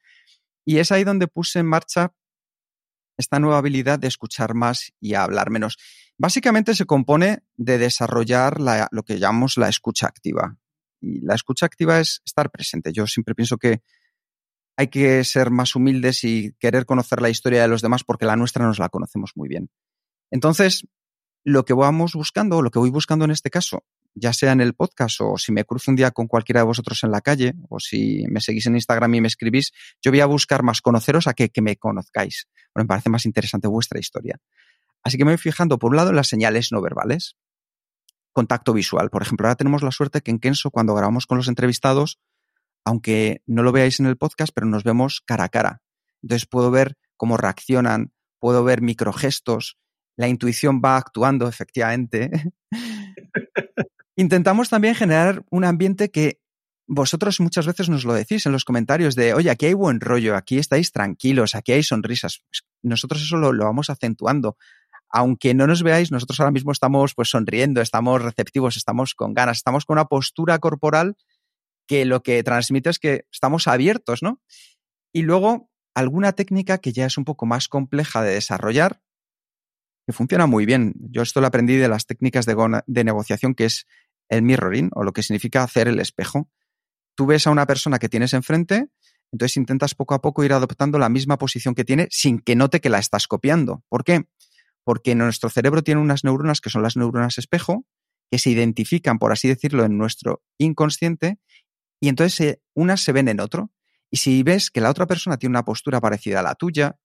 [0.66, 2.16] Y es ahí donde puse en marcha
[3.22, 5.78] esta nueva habilidad de escuchar más y hablar menos.
[6.18, 10.58] Básicamente se compone de desarrollar lo que llamamos la escucha activa.
[11.00, 12.92] Y la escucha activa es estar presente.
[12.92, 13.82] Yo siempre pienso que
[14.78, 18.36] hay que ser más humildes y querer conocer la historia de los demás porque la
[18.36, 19.70] nuestra nos la conocemos muy bien.
[20.30, 20.88] Entonces,
[21.44, 24.74] lo que vamos buscando, lo que voy buscando en este caso, ya sea en el
[24.74, 27.80] podcast o si me cruzo un día con cualquiera de vosotros en la calle o
[27.80, 29.72] si me seguís en Instagram y me escribís,
[30.02, 32.48] yo voy a buscar más conoceros a que, me conozcáis.
[32.76, 34.38] Me parece más interesante vuestra historia.
[35.04, 37.36] Así que me voy fijando, por un lado, en las señales no verbales.
[38.32, 39.10] Contacto visual.
[39.10, 42.20] Por ejemplo, ahora tenemos la suerte que en Kenso, cuando grabamos con los entrevistados,
[42.86, 45.82] aunque no lo veáis en el podcast, pero nos vemos cara a cara.
[46.22, 49.78] Entonces puedo ver cómo reaccionan, puedo ver microgestos,
[50.16, 52.32] la intuición va actuando efectivamente.
[54.16, 56.40] Intentamos también generar un ambiente que
[56.88, 60.36] vosotros muchas veces nos lo decís en los comentarios de, oye, aquí hay buen rollo,
[60.36, 62.44] aquí estáis tranquilos, aquí hay sonrisas.
[62.50, 64.58] Pues nosotros eso lo, lo vamos acentuando
[65.12, 69.58] aunque no nos veáis, nosotros ahora mismo estamos pues sonriendo, estamos receptivos, estamos con ganas,
[69.58, 71.18] estamos con una postura corporal
[71.86, 74.42] que lo que transmite es que estamos abiertos, ¿no?
[75.12, 79.02] Y luego alguna técnica que ya es un poco más compleja de desarrollar,
[80.12, 80.94] funciona muy bien.
[80.96, 83.86] Yo esto lo aprendí de las técnicas de, de negociación, que es
[84.30, 86.50] el mirroring, o lo que significa hacer el espejo.
[87.16, 88.88] Tú ves a una persona que tienes enfrente,
[89.32, 92.82] Entonces intentas poco a poco ir adoptando la misma posición que tiene sin que note
[92.82, 93.84] que la estás copiando.
[93.88, 94.26] ¿Por qué?
[94.84, 97.86] Porque nuestro cerebro tiene unas neuronas que son las neuronas espejo,
[98.30, 101.40] que se identifican, por así decirlo, en nuestro inconsciente,
[102.02, 103.72] y entonces unas se ven en otro.
[104.10, 106.98] Y si ves que la otra persona tiene una postura parecida a la tuya,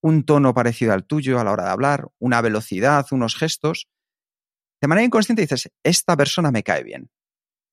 [0.00, 3.88] un tono parecido al tuyo a la hora de hablar, una velocidad, unos gestos,
[4.80, 7.10] de manera inconsciente dices, esta persona me cae bien.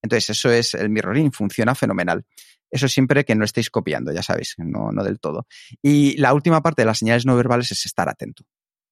[0.01, 2.25] Entonces, eso es el mirroring, funciona fenomenal.
[2.69, 5.47] Eso siempre que no estéis copiando, ya sabéis, no, no del todo.
[5.81, 8.43] Y la última parte de las señales no verbales es estar atento.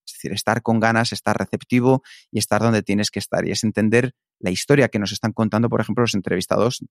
[0.06, 3.46] Es decir, estar con ganas, estar receptivo y estar donde tienes que estar.
[3.46, 6.86] Y es entender la historia que nos están contando, por ejemplo, los entrevistados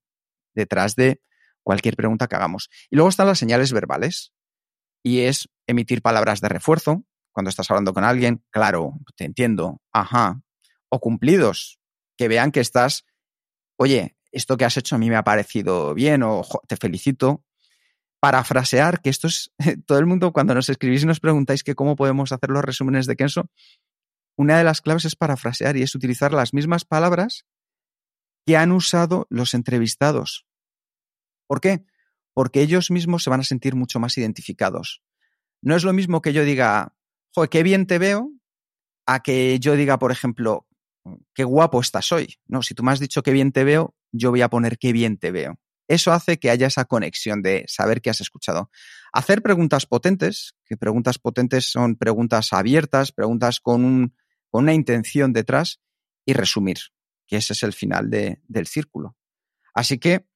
[0.55, 1.21] detrás de
[1.63, 2.71] cualquier pregunta que hagamos.
[2.91, 4.33] Y luego están las señales verbales.
[5.03, 7.05] Y es emitir palabras de refuerzo.
[7.33, 10.43] Cuando estás hablando con alguien, claro, te entiendo, ajá.
[10.89, 11.79] O cumplidos,
[12.17, 13.05] que vean que estás
[13.81, 17.43] oye, esto que has hecho a mí me ha parecido bien o te felicito.
[18.21, 19.51] Parafrasear, que esto es
[19.87, 23.07] todo el mundo cuando nos escribís y nos preguntáis que cómo podemos hacer los resúmenes
[23.07, 23.49] de Kenso,
[24.37, 27.47] una de las claves es parafrasear y es utilizar las mismas palabras
[28.47, 30.47] que han usado los entrevistados.
[31.47, 31.83] ¿Por qué?
[32.35, 35.03] Porque ellos mismos se van a sentir mucho más identificados.
[35.63, 36.95] No es lo mismo que yo diga,
[37.35, 38.33] joder, qué bien te veo,
[39.07, 40.67] a que yo diga, por ejemplo,
[41.35, 42.37] qué guapo estás hoy.
[42.47, 44.93] No, si tú me has dicho qué bien te veo, yo voy a poner qué
[44.93, 45.59] bien te veo.
[45.89, 48.71] Eso hace que haya esa conexión de saber que has escuchado.
[49.13, 54.15] Hacer preguntas potentes, que preguntas potentes son preguntas abiertas, preguntas con, un,
[54.49, 55.81] con una intención detrás,
[56.25, 56.79] y resumir,
[57.27, 59.17] que ese es el final de, del círculo.
[59.75, 60.27] Así que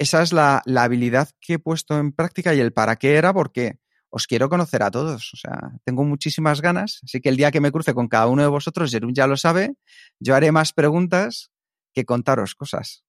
[0.00, 3.34] esa es la, la habilidad que he puesto en práctica y el para qué era,
[3.34, 5.34] porque os quiero conocer a todos.
[5.34, 7.00] O sea, tengo muchísimas ganas.
[7.04, 9.36] Así que el día que me cruce con cada uno de vosotros, Jerún ya lo
[9.36, 9.74] sabe,
[10.18, 11.50] yo haré más preguntas
[11.92, 13.04] que contaros cosas.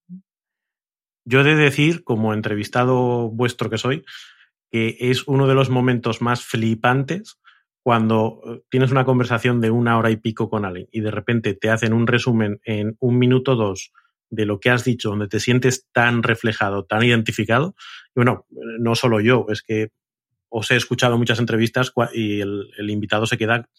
[1.24, 4.04] Yo he de decir, como entrevistado vuestro que soy,
[4.70, 7.38] que es uno de los momentos más flipantes
[7.84, 11.54] cuando eh, tienes una conversación de una hora y pico con alguien y de repente
[11.54, 13.94] te hacen un resumen en un minuto dos
[14.32, 17.76] de lo que has dicho, donde te sientes tan reflejado, tan identificado.
[18.16, 18.48] Y bueno,
[18.80, 19.90] no solo yo, es que
[20.50, 23.70] os he escuchado muchas entrevistas y el, invitado se queda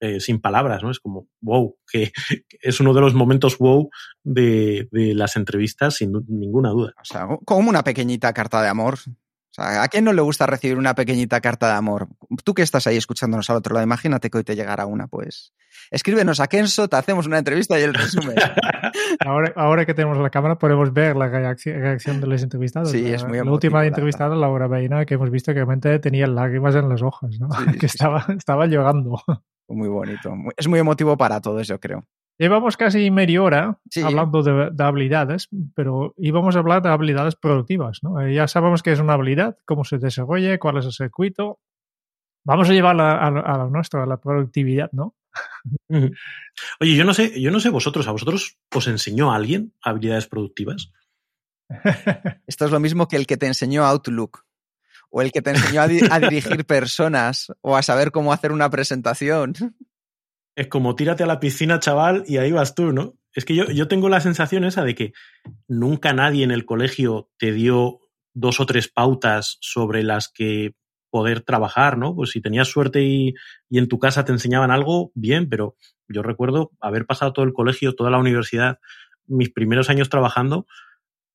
[0.00, 0.90] eh, sin palabras, ¿no?
[0.90, 2.12] Es como, wow, que,
[2.60, 3.90] es uno de los momentos wow
[4.24, 6.94] de, de, las entrevistas, sin ninguna duda.
[7.00, 8.98] O sea, como una pequeñita carta de amor.
[9.50, 12.08] O sea, ¿a quién no le gusta recibir una pequeñita carta de amor?
[12.44, 15.52] Tú que estás ahí escuchándonos al otro lado, imagínate que hoy te llegara una, pues.
[15.90, 18.36] Escríbenos a Kenso, te hacemos una entrevista y el resumen.
[19.26, 22.92] ahora, ahora que tenemos la cámara podemos ver la reacción, de los entrevistados.
[22.92, 26.76] Sí, es muy La última entrevistada, Laura Beina, que hemos visto que realmente tenía lágrimas
[26.76, 27.48] en las hojas, ¿no?
[27.80, 29.20] que estaba, estaba llorando.
[29.68, 30.32] Muy bonito.
[30.56, 32.04] Es muy emotivo para todos, yo creo.
[32.40, 37.98] Llevamos casi media hora hablando de, habilidades, pero íbamos a hablar de habilidades productivas.
[38.02, 38.18] ¿no?
[38.18, 41.60] Eh, ya sabemos qué es una habilidad, cómo se desarrolla, cuál es el circuito.
[42.42, 45.14] Vamos a llevarla a, a, a nuestra, a la productividad, ¿no?
[46.80, 50.90] Oye, yo no sé, yo no sé vosotros, ¿a vosotros os enseñó alguien habilidades productivas?
[52.46, 54.46] Esto es lo mismo que el que te enseñó Outlook
[55.10, 58.70] o el que te enseñó a, a dirigir personas o a saber cómo hacer una
[58.70, 59.52] presentación.
[60.56, 63.14] Es como tírate a la piscina, chaval, y ahí vas tú, ¿no?
[63.32, 65.12] Es que yo, yo tengo la sensación esa de que
[65.68, 68.00] nunca nadie en el colegio te dio
[68.34, 70.74] dos o tres pautas sobre las que
[71.10, 72.14] poder trabajar, ¿no?
[72.14, 73.34] Pues si tenías suerte y,
[73.68, 75.76] y, en tu casa te enseñaban algo, bien, pero
[76.08, 78.78] yo recuerdo haber pasado todo el colegio, toda la universidad,
[79.26, 80.66] mis primeros años trabajando,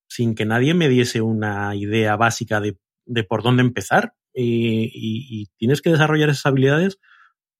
[0.08, 4.14] sin que nadie me diese una idea básica de, de por dónde empezar.
[4.32, 6.98] Y, y, y, tienes que desarrollar esas habilidades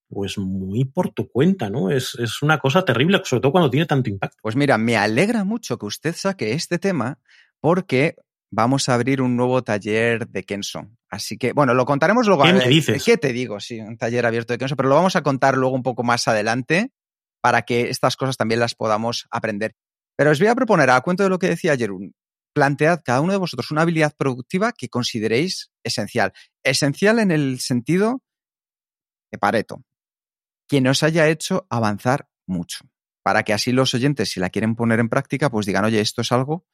[0.08, 1.90] pues muy por tu cuenta, ¿no?
[1.90, 4.36] Es, es, una cosa terrible, sobre todo cuando tiene tanto impacto.
[4.40, 7.18] Pues mira, me alegra mucho que usted saque este tema
[7.60, 8.16] porque
[8.50, 10.88] vamos a abrir un nuevo taller de Kenso.
[11.10, 12.44] Así que, bueno, lo contaremos luego.
[12.44, 13.04] ¿Qué me dices?
[13.04, 13.60] ¿Qué te digo?
[13.60, 16.28] Sí, un taller abierto de Kenso, pero lo vamos a contar luego un poco más
[16.28, 16.92] adelante
[17.40, 19.74] para que estas cosas también las podamos aprender.
[20.16, 22.14] Pero os voy a proponer, a cuento de lo que decía Jerún,
[22.54, 26.32] plantead cada uno de vosotros una habilidad productiva que consideréis esencial.
[26.64, 28.22] Esencial en el sentido
[29.30, 29.84] de Pareto,
[30.68, 32.84] que nos haya hecho avanzar mucho.
[33.22, 36.22] Para que así los oyentes, si la quieren poner en práctica, pues digan, oye, esto
[36.22, 36.64] es algo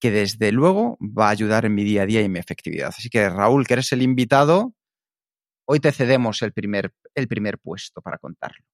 [0.00, 2.88] que desde luego va a ayudar en mi día a día y mi efectividad.
[2.88, 4.74] Así que Raúl, que eres el invitado,
[5.66, 8.64] hoy te cedemos el primer, el primer puesto para contarlo.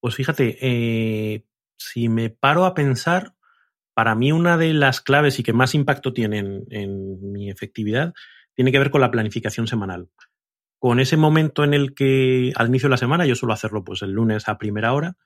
[0.00, 1.46] Pues fíjate, eh,
[1.78, 3.34] si me paro a pensar,
[3.94, 8.12] para mí una de las claves y que más impacto tienen en mi efectividad
[8.54, 10.10] tiene que ver con la planificación semanal
[10.86, 14.02] con ese momento en el que al inicio de la semana, yo suelo hacerlo pues
[14.02, 15.16] el lunes a primera hora,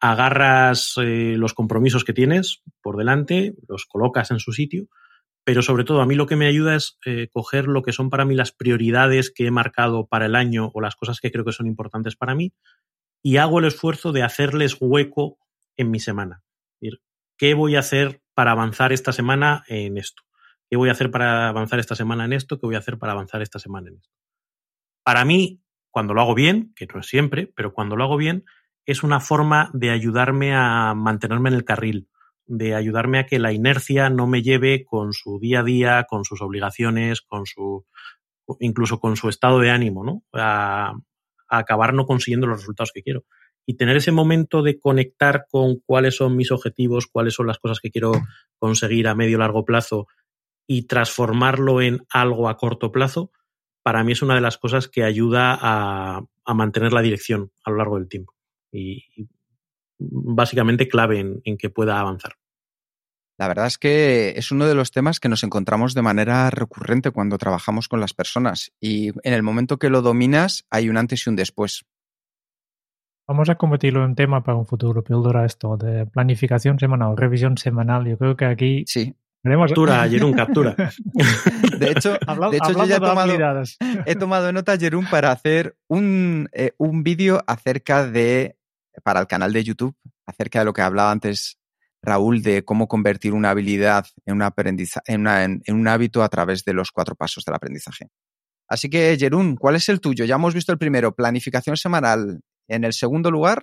[0.00, 4.88] agarras eh, los compromisos que tienes por delante, los colocas en su sitio
[5.44, 8.10] pero sobre todo a mí lo que me ayuda es eh, coger lo que son
[8.10, 11.44] para mí las prioridades que he marcado para el año o las cosas que creo
[11.46, 12.52] que son importantes para mí
[13.22, 15.38] y hago el esfuerzo de hacerles hueco
[15.76, 16.42] en mi semana.
[17.38, 20.22] ¿Qué voy a hacer para avanzar esta semana en esto?
[20.68, 22.60] ¿Qué voy a hacer para avanzar esta semana en esto?
[22.60, 24.21] ¿Qué voy a hacer para avanzar esta semana en esto?
[25.04, 25.60] Para mí,
[25.90, 28.44] cuando lo hago bien, que no es siempre, pero cuando lo hago bien,
[28.86, 32.08] es una forma de ayudarme a mantenerme en el carril,
[32.46, 36.24] de ayudarme a que la inercia no me lleve con su día a día, con
[36.24, 37.86] sus obligaciones, con su
[38.60, 40.22] incluso con su estado de ánimo, ¿no?
[40.32, 40.92] A,
[41.48, 43.24] a acabar no consiguiendo los resultados que quiero.
[43.64, 47.78] Y tener ese momento de conectar con cuáles son mis objetivos, cuáles son las cosas
[47.78, 48.12] que quiero
[48.58, 50.08] conseguir a medio largo plazo
[50.66, 53.30] y transformarlo en algo a corto plazo,
[53.82, 57.70] para mí es una de las cosas que ayuda a, a mantener la dirección a
[57.70, 58.34] lo largo del tiempo.
[58.72, 59.28] Y, y
[59.98, 62.34] básicamente clave en, en que pueda avanzar.
[63.38, 67.10] La verdad es que es uno de los temas que nos encontramos de manera recurrente
[67.10, 71.26] cuando trabajamos con las personas y en el momento que lo dominas hay un antes
[71.26, 71.84] y un después.
[73.26, 78.06] Vamos a convertirlo en tema para un futuro, píldora esto de planificación semanal, revisión semanal.
[78.06, 79.14] Yo creo que aquí Sí.
[79.42, 79.70] Veremos...
[79.70, 80.76] Captura, Jerún, captura.
[81.78, 83.32] De hecho, Habla- de hecho yo ya he tomado,
[84.06, 88.56] he tomado nota, Jerún, para hacer un, eh, un vídeo acerca de,
[89.02, 89.94] para el canal de YouTube,
[90.26, 91.58] acerca de lo que hablaba antes
[92.02, 96.22] Raúl, de cómo convertir una habilidad en, una aprendiza- en, una- en- en un hábito
[96.22, 98.08] a través de los cuatro pasos del aprendizaje.
[98.68, 100.24] Así que, Jerún, ¿cuál es el tuyo?
[100.24, 102.40] Ya hemos visto el primero, planificación semanal.
[102.68, 103.62] En el segundo lugar,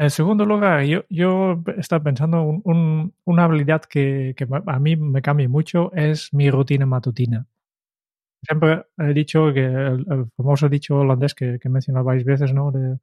[0.00, 4.96] En segundo lugar, yo, yo estaba pensando un, un- una habilidad que, que a mí
[4.96, 7.46] me cambia mucho es mi rutina matutina.
[8.42, 12.54] Siempre he dicho que el, el famoso dicho holandés que, que he mencionado varias veces,
[12.54, 12.72] ¿no?
[12.72, 12.98] De,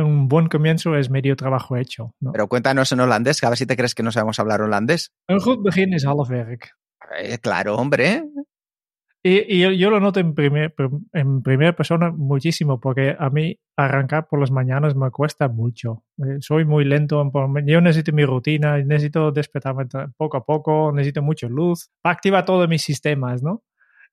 [0.00, 2.14] un buen comienzo es medio trabajo hecho.
[2.20, 2.32] ¿no?
[2.32, 5.12] pero cuéntanos en holandés, que a ver si te crees que no sabemos hablar holandés.
[5.28, 6.70] Un goed begin is half werk.
[7.18, 8.24] Eh, claro, hombre.
[9.22, 10.74] Y, y yo, yo lo noto en, primer,
[11.12, 16.04] en primera persona muchísimo, porque a mí arrancar por las mañanas me cuesta mucho.
[16.18, 17.30] Eh, soy muy lento.
[17.66, 21.90] Yo necesito mi rutina, necesito despertarme poco a poco, necesito mucha luz.
[22.02, 23.62] Activa todos mis sistemas, ¿no?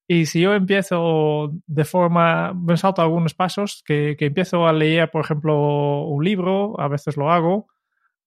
[0.09, 5.11] Y si yo empiezo de forma, me salto algunos pasos, que, que empiezo a leer,
[5.11, 7.67] por ejemplo, un libro, a veces lo hago,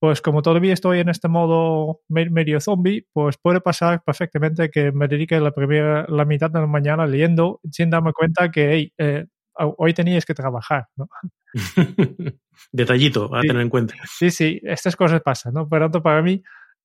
[0.00, 4.90] pues como todavía estoy en este modo me- medio zombie, pues puede pasar perfectamente que
[4.92, 8.92] me dedique la primera, la mitad de la mañana leyendo sin darme cuenta que hey,
[8.98, 11.08] eh, hoy tenías que trabajar, ¿no?
[12.72, 13.48] Detallito a Sí.
[13.48, 13.94] tener en cuenta.
[14.04, 15.68] Sí, sí, estas cosas pasan, ¿no?
[15.68, 16.42] Por tanto, para mí,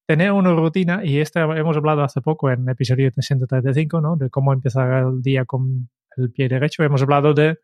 [0.08, 4.16] tener una rutina, y esta hemos hablado hace poco en el episodio 135, ¿no?
[4.18, 6.84] De cómo empezar el día con el pie derecho.
[6.84, 7.58] Hemos hablado de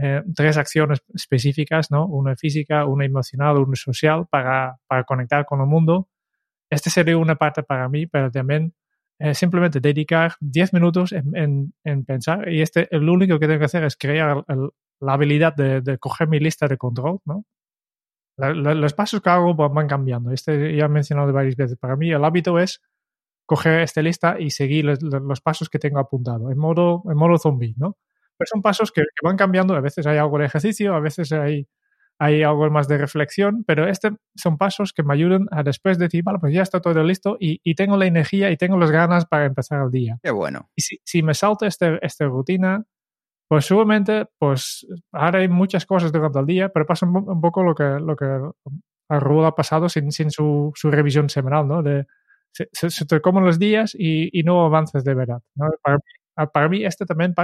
[0.00, 2.06] eh, tres acciones específicas, ¿no?
[2.06, 6.08] Una física, una emocional, una social, para, para conectar con el mundo.
[6.70, 8.74] Este sería una parte para mí, pero también
[9.18, 12.48] eh, simplemente dedicar 10 minutos en, en, en pensar.
[12.48, 14.44] Y este, lo único que tengo que hacer es crear
[15.00, 17.44] la habilidad de, de coger mi lista de control, ¿no?
[18.36, 20.30] Los pasos que hago van cambiando.
[20.30, 21.76] Este ya he mencionado varias veces.
[21.76, 22.80] Para mí el hábito es
[23.46, 27.36] coger esta lista y seguir los, los pasos que tengo apuntado, en modo, en modo
[27.38, 27.96] zombie, ¿no?
[28.38, 29.74] Pero son pasos que, que van cambiando.
[29.74, 31.66] A veces hay algo de ejercicio, a veces hay,
[32.18, 36.22] hay algo más de reflexión, pero este son pasos que me ayudan a después decir,
[36.24, 39.26] vale, pues ya está todo listo y, y tengo la energía y tengo las ganas
[39.26, 40.18] para empezar el día.
[40.22, 40.70] Qué bueno.
[40.76, 42.84] Y si, si me salto este, esta rutina,
[43.48, 47.74] pues seguramente, pues haré muchas cosas durante el día, pero pasa un, un poco lo
[47.74, 48.26] que, lo que
[49.10, 51.82] a Raúl ha pasado sin, sin su, su revisión semanal, ¿no?
[51.82, 52.06] De,
[52.52, 55.40] se, se- se te comen los días y, y no avances de verdad.
[55.54, 55.68] ¿no?
[55.82, 56.02] Para, mí-
[56.46, 57.34] para mí, este también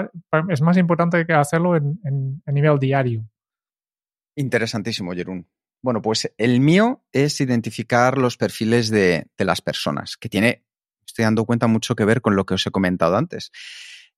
[0.49, 3.25] es más importante que hacerlo en, a nivel diario.
[4.37, 5.47] Interesantísimo, Jerún.
[5.83, 10.65] Bueno, pues el mío es identificar los perfiles de, las personas, que tiene,
[11.07, 13.51] estoy dando cuenta, mucho que ver con lo que os he comentado antes.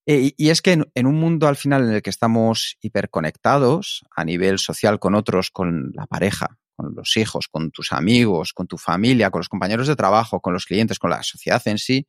[0.05, 4.05] Y, y es que en, en un mundo al final en el que estamos hiperconectados
[4.15, 8.67] a nivel social con otros, con la pareja, con los hijos, con tus amigos, con
[8.67, 12.07] tu familia, con los compañeros de trabajo, con los clientes, con la sociedad en sí,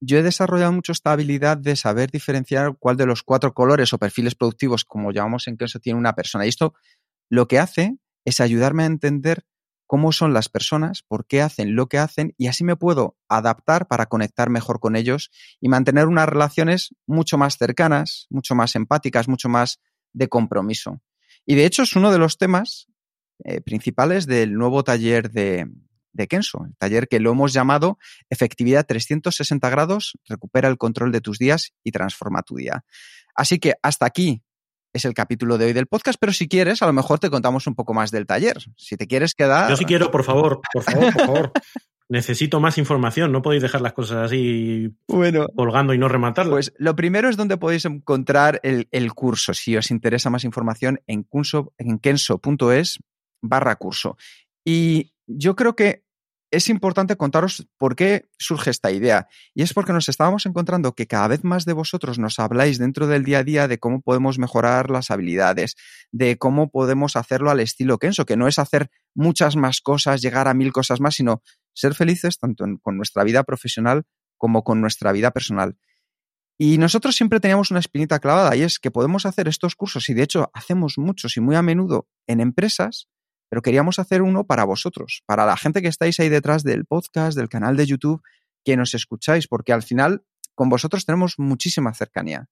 [0.00, 3.98] yo he desarrollado mucho esta habilidad de saber diferenciar cuál de los cuatro colores o
[3.98, 6.46] perfiles productivos, como llamamos en Kenso, tiene una persona.
[6.46, 6.74] Y esto
[7.28, 9.44] lo que hace es ayudarme a entender
[9.86, 13.88] cómo son las personas, por qué hacen lo que hacen y así me puedo adaptar
[13.88, 15.30] para conectar mejor con ellos
[15.60, 19.80] y mantener unas relaciones mucho más cercanas, mucho más empáticas, mucho más
[20.12, 21.02] de compromiso.
[21.44, 22.86] Y de hecho es uno de los temas
[23.44, 25.66] eh, principales del nuevo taller de,
[26.12, 27.98] de Kenso, el taller que lo hemos llamado
[28.28, 32.84] Efectividad 360 grados, recupera el control de tus días y transforma tu día.
[33.34, 34.42] Así que hasta aquí
[34.92, 37.66] es el capítulo de hoy del podcast, pero si quieres, a lo mejor te contamos
[37.66, 38.58] un poco más del taller.
[38.76, 39.70] Si te quieres quedar...
[39.70, 41.52] Yo sí quiero, por favor, por favor, por favor.
[42.10, 46.50] necesito más información, no podéis dejar las cosas así Bueno, colgando y no rematarlas.
[46.50, 51.00] Pues lo primero es donde podéis encontrar el, el curso, si os interesa más información,
[51.06, 52.98] en, curso, en kenso.es
[53.40, 54.16] barra curso.
[54.64, 56.04] Y yo creo que
[56.50, 59.28] es importante contaros por qué surge esta idea.
[59.54, 63.06] Y es porque nos estábamos encontrando que cada vez más de vosotros nos habláis dentro
[63.06, 65.76] del día a día de cómo podemos mejorar las habilidades,
[66.10, 70.48] de cómo podemos hacerlo al estilo Kenso, que no es hacer muchas más cosas, llegar
[70.48, 74.04] a mil cosas más, sino ser felices tanto con nuestra vida profesional
[74.36, 75.76] como con nuestra vida personal.
[76.58, 80.14] Y nosotros siempre teníamos una espinita clavada y es que podemos hacer estos cursos y
[80.14, 83.08] de hecho hacemos muchos y muy a menudo en empresas,
[83.50, 87.36] pero queríamos hacer uno para vosotros, para la gente que estáis ahí detrás del podcast,
[87.36, 88.22] del canal de YouTube,
[88.64, 90.24] que nos escucháis, porque al final
[90.54, 92.46] con vosotros tenemos muchísima cercanía.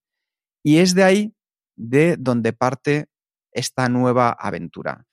[0.61, 1.33] Y es de ahí
[1.77, 3.07] de donde parte
[3.53, 5.07] esta nueva aventura.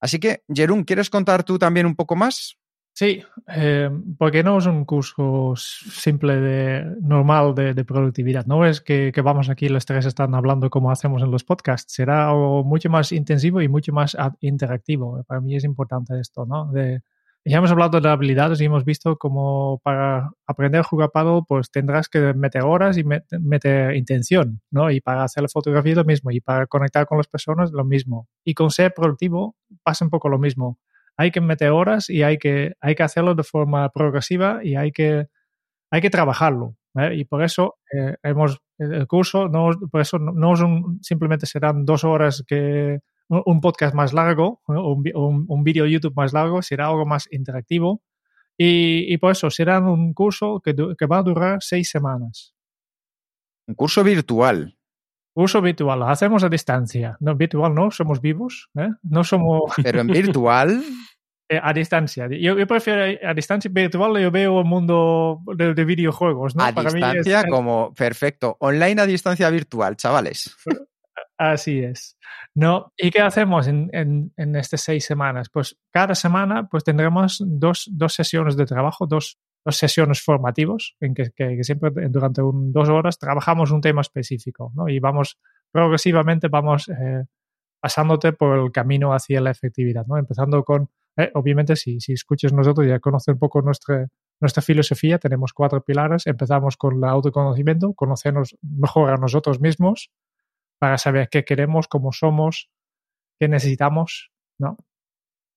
[0.00, 2.58] Así que, Jerún, ¿quieres contar tú también un poco más?
[2.94, 8.44] Sí, eh, porque no es un curso simple de normal de, de productividad.
[8.44, 11.94] No es que, que, vamos aquí los tres están hablando como hacemos en los podcasts.
[11.94, 15.24] Será algo mucho más intensivo y mucho más interactivo.
[15.24, 16.70] Para mí es importante esto, ¿no?
[16.70, 17.00] De,
[17.46, 21.70] ya hemos hablado de habilidades y hemos visto como para aprender a jugar paddle, pues
[21.70, 24.90] tendrás que meter horas y met, meter intención, ¿no?
[24.90, 28.28] Y para hacer la fotografía lo mismo y para conectar con las personas lo mismo.
[28.44, 30.78] Y con ser productivo pasa un poco lo mismo
[31.16, 34.92] hay que meter horas y hay que, hay que hacerlo de forma progresiva y hay
[34.92, 35.26] que,
[35.90, 36.76] hay que trabajarlo.
[36.96, 37.14] ¿eh?
[37.16, 41.84] Y por eso eh, hemos, el curso, no, por eso no, es un, simplemente serán
[41.84, 46.88] dos horas que un podcast más largo, un, un, un vídeo YouTube más largo, será
[46.88, 48.02] algo más interactivo.
[48.58, 52.54] Y, y por eso será un curso que, que va a durar seis semanas.
[53.66, 54.76] Un curso virtual.
[55.34, 57.16] Uso virtual, lo hacemos a distancia.
[57.20, 58.88] No, virtual no, somos vivos, ¿eh?
[59.02, 59.62] No somos...
[59.82, 60.82] Pero en virtual...
[61.48, 62.28] eh, a distancia.
[62.30, 66.64] Yo, yo, prefiero a distancia virtual, yo veo el mundo de, de videojuegos, ¿no?
[66.64, 67.46] A Para distancia es...
[67.50, 68.56] como, perfecto.
[68.60, 70.54] Online a distancia virtual, chavales.
[71.38, 72.16] Así es.
[72.54, 72.92] ¿No?
[72.96, 75.48] ¿Y qué hacemos en, en, en, estas seis semanas?
[75.50, 81.14] Pues cada semana pues tendremos dos, dos sesiones de trabajo, dos, dos sesiones formativos en
[81.14, 81.30] que,
[81.62, 84.88] siempre durante un, dos horas trabajamos un tema específico ¿no?
[84.88, 85.38] y vamos
[85.70, 87.24] progresivamente vamos eh,
[87.80, 90.16] pasándote por el camino hacia la efectividad, ¿no?
[90.16, 94.08] empezando con, eh, obviamente si, si escuchas nosotros ya conoces un poco nuestra,
[94.40, 100.10] nuestra filosofía, tenemos cuatro pilares, empezamos con el autoconocimiento, conocernos mejor a nosotros mismos
[100.78, 102.70] para saber qué queremos, cómo somos,
[103.38, 104.76] qué necesitamos, ¿no?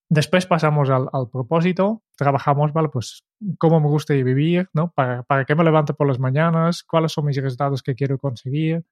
[0.09, 2.71] Después pasamos al, al, propósito, trabajamos.
[2.93, 3.25] Pues
[3.57, 4.91] cómo me gusta vivir, ¿no?
[4.91, 8.83] Para, qué me levanto por las mañanas, cuáles son mis resultados que quiero conseguir,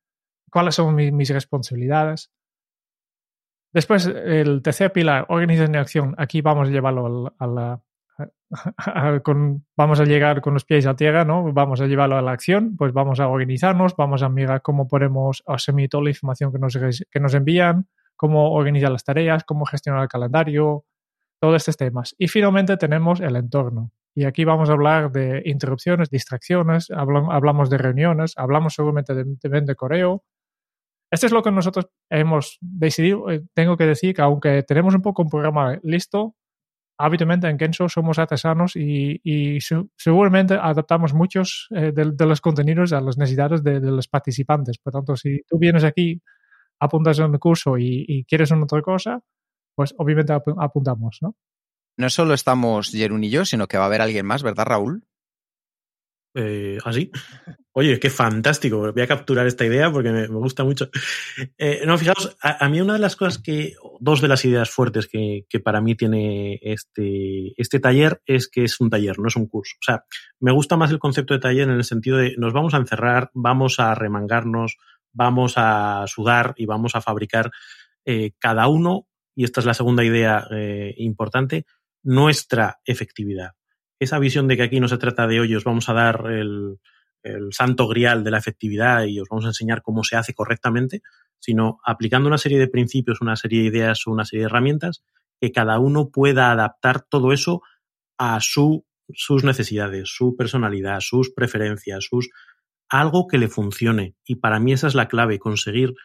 [0.50, 2.32] cuáles son mis, responsabilidades.
[3.72, 6.16] Después, el tercer pilar, organización y acción.
[6.18, 7.82] Aquí vamos a llevarlo a la,
[8.18, 11.52] a, a, con, vamos a llegar con los pies a tierra, ¿no?
[11.54, 15.44] Vamos a llevarlo a la acción, pues vamos a organizarnos, vamos a mirar cómo podemos
[15.46, 16.78] asumir toda la información que nos,
[17.12, 20.86] que nos envían, cómo organizar las tareas, cómo gestionar el calendario,
[21.44, 22.16] todos estos temas.
[22.18, 23.92] Y finalmente tenemos el entorno.
[24.16, 29.76] Y aquí vamos a hablar de interrupciones, distracciones, hablamos de reuniones, hablamos seguramente de, de,
[29.76, 30.24] correo.
[31.12, 33.30] Esto es lo que nosotros hemos decidido.
[33.30, 36.34] Eh, Tengo que decir que aunque tenemos un poco un programa listo,
[36.98, 39.60] habitualmente en Kenso somos artesanos y, y
[39.98, 44.78] seguramente adaptamos muchos eh, de, los contenidos a las necesidades de, los participantes.
[44.78, 46.22] Por tanto, si tú vienes aquí,
[46.80, 49.20] apuntas en el curso y, quieres otra cosa,
[49.76, 51.36] pues obviamente ap apuntamos, ¿no?
[51.98, 55.04] No solo estamos Jerún y yo, sino que va a haber alguien más, ¿verdad, Raúl?
[56.36, 57.12] Eh, ¿Así?
[57.74, 58.92] Oye, qué fantástico.
[58.92, 60.90] Voy a capturar esta idea porque me, me gusta mucho.
[61.58, 64.70] Eh, no, fijaos, a, a, mí una de las cosas que, dos de las ideas
[64.70, 69.28] fuertes que, que, para mí tiene este, este taller es que es un taller, no
[69.28, 69.76] es un curso.
[69.80, 70.06] O sea,
[70.40, 73.30] me gusta más el concepto de taller en el sentido de nos vamos a encerrar,
[73.34, 74.78] vamos a remangarnos,
[75.12, 77.52] vamos a sudar y vamos a fabricar
[78.06, 81.66] eh, cada uno, y esta es la segunda idea eh, importante,
[82.04, 83.52] nuestra efectividad
[84.04, 86.80] esa visión de que aquí no se trata de hoy os vamos a dar el,
[87.24, 91.02] el, santo grial de la efectividad y os vamos a enseñar cómo se hace correctamente,
[91.40, 95.04] sino aplicando una serie de principios, una serie de ideas o una serie de herramientas
[95.40, 97.62] que cada uno pueda adaptar todo eso
[98.18, 102.30] a su, sus necesidades, su personalidad, sus preferencias, sus
[102.90, 104.16] algo que le funcione.
[104.26, 105.96] Y para mí esa es la clave, conseguir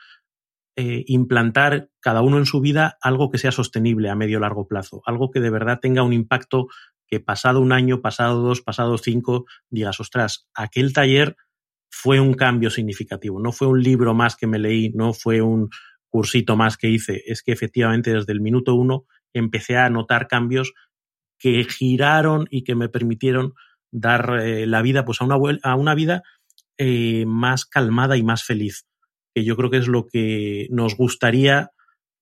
[0.81, 5.03] eh, implantar cada uno en su vida algo que sea sostenible a medio largo plazo,
[5.07, 6.69] algo que de verdad tenga un impacto
[7.09, 11.35] que pasado un año, pasado dos, pasado cinco, digas, ostras, aquel taller
[11.91, 15.69] fue un cambio significativo, no fue un libro más que me leí, no fue un
[16.09, 20.75] cursito más que hice, es que efectivamente desde el minuto uno empecé a notar cambios
[21.41, 23.55] que giraron y que me permitieron
[23.91, 26.23] dar eh, la vida pues a una, a una vida
[26.77, 28.87] eh, más calmada y más feliz,
[29.39, 31.71] que yo creo que es lo que nos gustaría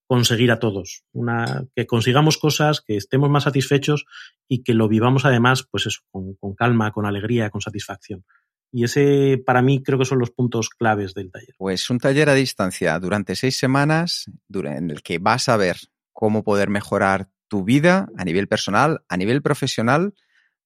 [0.07, 1.03] conseguir a todos.
[1.13, 4.05] Una, que consigamos cosas, que estemos más satisfechos
[4.49, 8.25] y que lo vivamos además, pues eso, con, con, calma, con alegría, con satisfacción.
[8.71, 11.55] Y ese, para mí, creo que son los puntos claves del taller.
[11.57, 15.77] Pues un taller a distancia durante seis semanas, en el que vas a ver
[16.13, 20.15] cómo poder mejorar tu vida a nivel personal, a nivel profesional,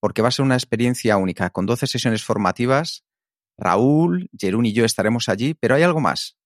[0.00, 3.04] porque va a ser una experiencia única, con 12 sesiones formativas.
[3.56, 6.39] Raúl, Jerún y yo estaremos allí, pero hay algo más,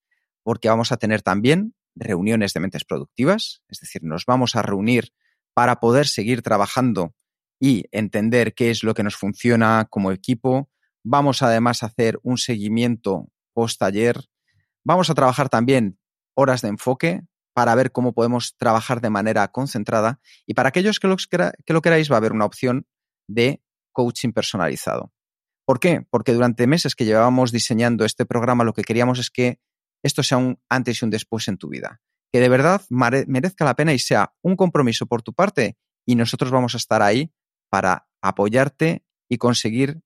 [0.45, 5.11] porque vamos a tener también reuniones de mentes productivas, es decir, nos vamos a reunir
[5.55, 7.15] para poder seguir trabajando
[7.61, 10.71] y entender qué es lo que nos funciona como equipo.
[11.05, 14.21] Vamos además a hacer un seguimiento post taller.
[14.85, 15.99] Vamos a trabajar también
[16.35, 17.23] horas de enfoque
[17.55, 20.21] para ver cómo podemos trabajar de manera concentrada.
[20.47, 22.87] Y para aquellos que lo, que lo queráis, va a haber una opción
[23.29, 25.13] de coaching personalizado.
[25.65, 26.05] ¿Por qué?
[26.11, 29.61] Porque durante meses que llevábamos diseñando este programa, lo que queríamos es que
[30.05, 32.01] esto sea un antes y un después en tu vida.
[32.31, 36.51] Que de verdad merezca la pena y sea un compromiso por tu parte y nosotros
[36.51, 37.33] vamos a estar ahí
[37.71, 40.01] para apoyarte y conseguir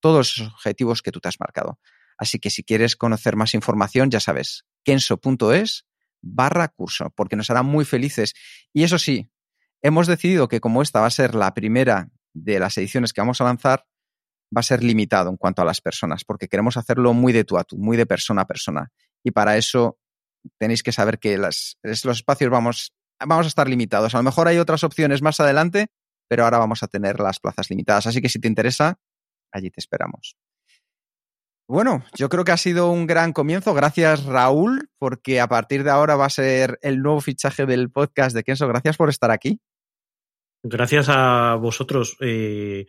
[0.00, 1.78] todos esos objetivos que tú te has marcado.
[2.18, 5.86] Así que si quieres conocer más información, ya sabes, kenso.es
[6.20, 8.34] barra curso, porque nos hará muy felices.
[8.72, 9.30] Y eso sí,
[9.82, 13.40] hemos decidido que como esta va a ser la primera de las ediciones que vamos
[13.40, 13.86] a lanzar,
[14.56, 17.56] va a ser limitado en cuanto a las personas, porque queremos hacerlo muy de tú
[17.58, 18.92] a tú, muy de persona a persona
[19.24, 19.98] y para eso
[20.58, 24.14] tenéis que saber que los espacios vamos, vamos a estar limitados.
[24.14, 25.88] A lo mejor hay otras opciones más adelante,
[26.28, 28.06] pero ahora vamos a tener las plazas limitadas.
[28.06, 28.98] Así que si te interesa,
[29.50, 30.36] allí te esperamos.
[31.66, 33.72] Bueno, yo creo que ha sido un gran comienzo.
[33.72, 38.36] Gracias, Raúl, porque a partir de ahora va a ser el nuevo fichaje del podcast
[38.36, 38.68] de Kenso.
[38.68, 39.60] Gracias por estar aquí.
[40.62, 42.18] Gracias a vosotros.
[42.20, 42.84] Eh,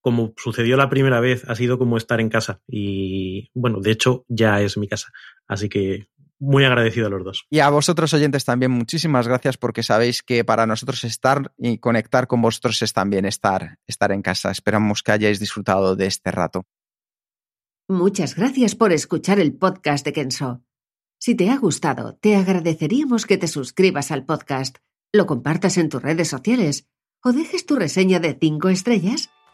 [0.00, 2.60] como sucedió la primera vez, ha sido como estar en casa.
[2.66, 5.12] Y bueno, de hecho, ya es mi casa.
[5.46, 7.46] Así que muy agradecido a los dos.
[7.50, 12.26] Y a vosotros oyentes también muchísimas gracias porque sabéis que para nosotros estar y conectar
[12.26, 14.50] con vosotros es también estar, estar en casa.
[14.50, 16.64] Esperamos que hayáis disfrutado de este rato.
[17.88, 20.62] Muchas gracias por escuchar el podcast de Kenso.
[21.18, 24.76] Si te ha gustado, te agradeceríamos que te suscribas al podcast,
[25.12, 26.86] lo compartas en tus redes sociales
[27.24, 29.30] o dejes tu reseña de 5 estrellas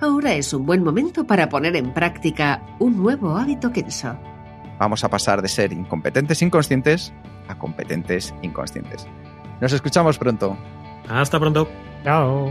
[0.00, 4.16] ahora es un buen momento para poner en práctica un nuevo hábito Kenso.
[4.78, 7.12] Vamos a pasar de ser incompetentes inconscientes
[7.48, 9.06] a competentes inconscientes.
[9.60, 10.56] Nos escuchamos pronto.
[11.08, 11.68] Hasta pronto.
[12.04, 12.50] Chao.